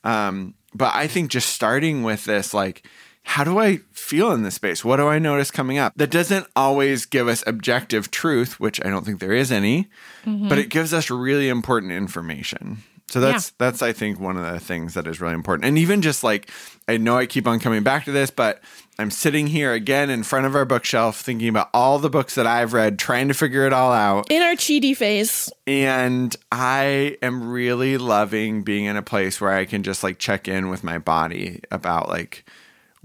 [0.03, 2.85] Um, but i think just starting with this like
[3.25, 4.85] how do I feel in this space?
[4.85, 5.93] What do I notice coming up?
[5.95, 9.89] That doesn't always give us objective truth, which I don't think there is any,
[10.25, 10.47] mm-hmm.
[10.47, 12.83] but it gives us really important information.
[13.07, 13.53] So that's Yeah.
[13.57, 15.65] that's I think one of the things that is really important.
[15.65, 16.49] And even just like
[16.87, 18.61] I know I keep on coming back to this, but
[18.97, 22.47] I'm sitting here again in front of our bookshelf thinking about all the books that
[22.47, 24.31] I've read, trying to figure it all out.
[24.31, 25.51] In our Chidi phase.
[25.67, 30.47] And I am really loving being in a place where I can just like check
[30.47, 32.45] in with my body about like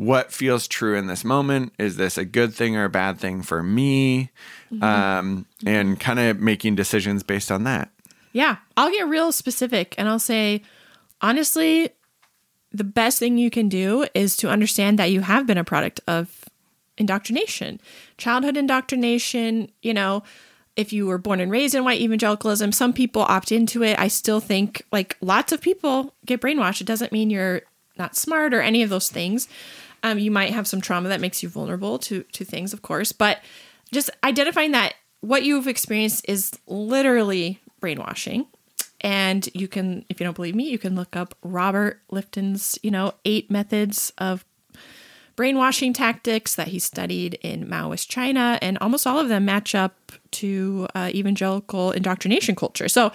[0.00, 1.74] what feels true in this moment.
[1.78, 4.30] Is this a good thing or a bad thing for me?
[4.80, 7.90] Um, and kind of making decisions based on that.
[8.32, 10.62] Yeah, I'll get real specific and I'll say,
[11.20, 11.90] honestly,
[12.72, 16.00] the best thing you can do is to understand that you have been a product
[16.08, 16.46] of
[16.96, 17.78] indoctrination,
[18.16, 19.70] childhood indoctrination.
[19.82, 20.22] You know,
[20.76, 23.98] if you were born and raised in white evangelicalism, some people opt into it.
[23.98, 26.80] I still think like lots of people get brainwashed.
[26.80, 27.62] It doesn't mean you're
[27.98, 29.46] not smart or any of those things.
[30.02, 33.12] Um, you might have some trauma that makes you vulnerable to to things, of course,
[33.12, 33.40] but
[33.92, 38.46] just identifying that what you've experienced is literally brainwashing.
[39.02, 42.90] And you can, if you don't believe me, you can look up Robert Lifton's, you
[42.90, 44.44] know, eight methods of
[45.40, 50.12] brainwashing tactics that he studied in Maoist China, and almost all of them match up
[50.32, 52.90] to uh, evangelical indoctrination culture.
[52.90, 53.10] So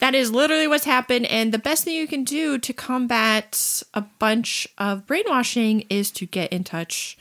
[0.00, 1.26] that is literally what's happened.
[1.26, 6.26] And the best thing you can do to combat a bunch of brainwashing is to
[6.26, 7.16] get in touch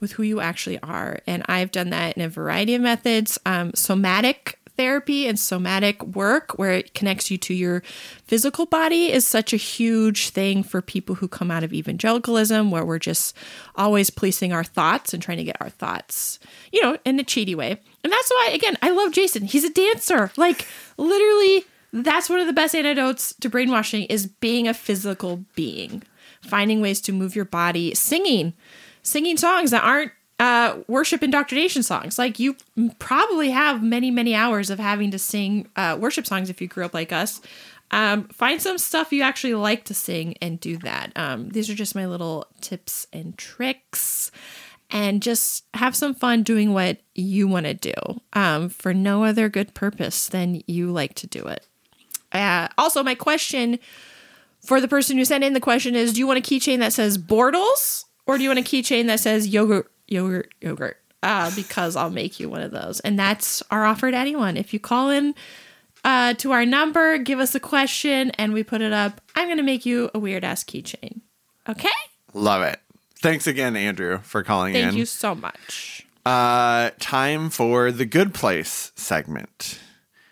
[0.00, 1.20] with who you actually are.
[1.24, 3.38] And I've done that in a variety of methods.
[3.46, 7.84] Um, somatic therapy and somatic work, where it connects you to your
[8.24, 12.84] physical body, is such a huge thing for people who come out of evangelicalism, where
[12.84, 13.36] we're just
[13.76, 16.40] always policing our thoughts and trying to get our thoughts,
[16.72, 17.80] you know, in a Chidi way.
[18.02, 19.44] And that's why, again, I love Jason.
[19.44, 20.32] He's a dancer.
[20.36, 20.66] Like,
[20.96, 26.02] literally, that's one of the best antidotes to brainwashing is being a physical being,
[26.40, 28.52] finding ways to move your body, singing
[29.04, 30.12] singing songs that aren't
[30.42, 32.18] uh, worship indoctrination songs.
[32.18, 32.56] Like you
[32.98, 36.84] probably have many, many hours of having to sing uh, worship songs if you grew
[36.84, 37.40] up like us.
[37.92, 41.12] Um, find some stuff you actually like to sing and do that.
[41.14, 44.32] Um, these are just my little tips and tricks.
[44.90, 49.48] And just have some fun doing what you want to do um, for no other
[49.48, 51.66] good purpose than you like to do it.
[52.32, 53.78] Uh, also, my question
[54.60, 56.92] for the person who sent in the question is do you want a keychain that
[56.92, 60.98] says Bortles or do you want a keychain that says yogurt, yogurt, yogurt?
[61.22, 62.98] Uh, because I'll make you one of those.
[63.00, 64.56] And that's our offer to anyone.
[64.56, 65.34] If you call in
[66.04, 69.58] uh, to our number, give us a question, and we put it up, I'm going
[69.58, 71.20] to make you a weird ass keychain.
[71.68, 71.88] Okay?
[72.34, 72.80] Love it.
[73.20, 74.88] Thanks again, Andrew, for calling Thank in.
[74.90, 76.04] Thank you so much.
[76.26, 79.78] Uh, time for the good place segment.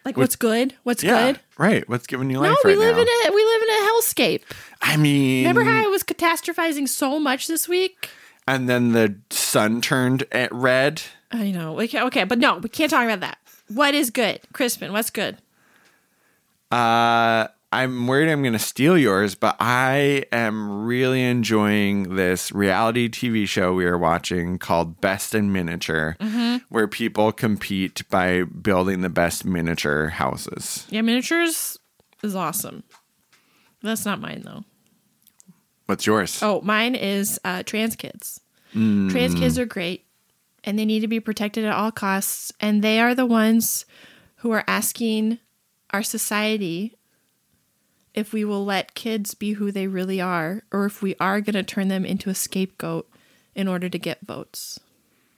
[0.05, 0.75] Like, what's good?
[0.83, 1.41] What's Yeah, good?
[1.59, 1.89] right.
[1.89, 3.03] What's giving you life No, right we live now?
[3.03, 4.43] in a we live in a hellscape.
[4.83, 8.09] I mean, Remember how I was catastrophizing so much this week?
[8.51, 11.03] And then the sun turned red.
[11.31, 11.73] I know.
[11.75, 13.39] We can, okay, but no, we can't talk about that.
[13.69, 14.91] What is good, Krispin?
[14.91, 15.39] What's good?
[16.73, 23.09] Uh, I'm worried I'm going to steal yours, but I am really enjoying this reality
[23.09, 26.57] TV show we are watching called Best in Miniature, Mm-hmm.
[26.69, 30.87] where people compete by building the best miniature houses.
[30.91, 31.79] Yeah, miniatures
[32.25, 32.83] is awesome.
[33.83, 34.65] That's not mine though.
[35.91, 36.41] What's yours?
[36.41, 38.41] Oh, mine is uh, trans kids.
[38.73, 40.07] Trans kids are great,
[40.63, 42.53] and they need to be protected at all costs.
[42.61, 43.87] And they are the ones
[44.37, 45.41] who are asking
[45.91, 46.97] our society
[48.15, 51.55] if we will let kids be who they really are, or if we are going
[51.55, 53.11] to turn them into a scapegoat
[53.57, 54.79] in order to get votes.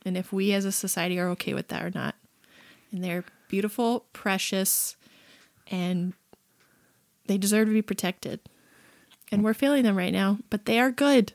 [0.05, 2.15] And if we as a society are okay with that or not.
[2.91, 4.97] And they're beautiful, precious,
[5.71, 6.13] and
[7.27, 8.41] they deserve to be protected.
[9.33, 11.33] And we're failing them right now, but they are good.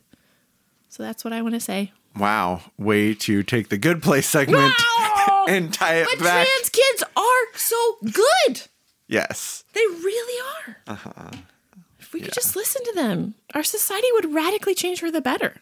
[0.90, 1.92] So that's what I want to say.
[2.18, 5.46] Wow, way to take the good place segment Wow!
[5.50, 6.48] and tie it But back.
[6.48, 8.62] trans kids are so good.
[9.08, 9.64] yes.
[9.74, 10.78] They really are.
[10.88, 11.32] Uh-huh.
[12.00, 15.56] If we could just listen to them, our society would radically change for the better.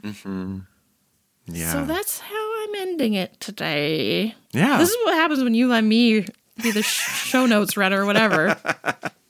[1.47, 1.71] Yeah.
[1.71, 4.35] So that's how I'm ending it today.
[4.51, 4.77] yeah.
[4.77, 6.25] This is what happens when you let me
[6.61, 8.57] be the show notes reader or whatever.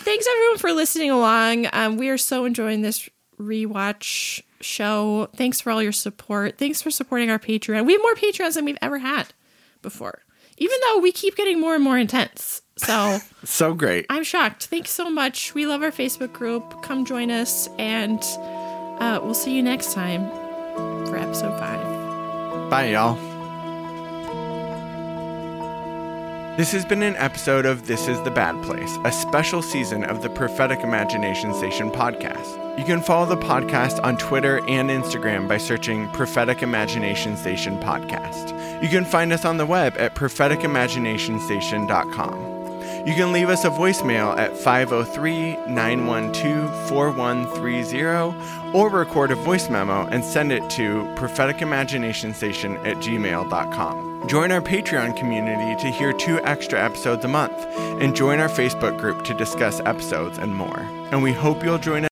[0.00, 1.66] thanks everyone for listening along.
[1.72, 5.28] Um, we are so enjoying this rewatch show.
[5.36, 6.58] Thanks for all your support.
[6.58, 7.86] Thanks for supporting our Patreon.
[7.86, 9.32] We have more Patreons than we've ever had
[9.82, 10.22] before,
[10.58, 12.62] even though we keep getting more and more intense.
[12.76, 14.06] So so great.
[14.10, 14.66] I'm shocked.
[14.66, 15.54] Thanks so much.
[15.54, 16.82] We love our Facebook group.
[16.82, 18.22] Come join us, and
[19.00, 20.28] uh, we'll see you next time
[21.06, 22.70] for episode five.
[22.70, 23.29] Bye, y'all.
[26.56, 30.22] This has been an episode of This is the Bad Place, a special season of
[30.22, 32.78] the Prophetic Imagination Station podcast.
[32.78, 38.82] You can follow the podcast on Twitter and Instagram by searching Prophetic Imagination Station Podcast.
[38.82, 43.06] You can find us on the web at propheticimaginationstation.com.
[43.06, 50.06] You can leave us a voicemail at 503 912 4130 or record a voice memo
[50.08, 54.09] and send it to propheticimaginationstation at gmail.com.
[54.26, 57.54] Join our Patreon community to hear two extra episodes a month
[58.02, 60.80] and join our Facebook group to discuss episodes and more.
[61.10, 62.08] And we hope you'll join us.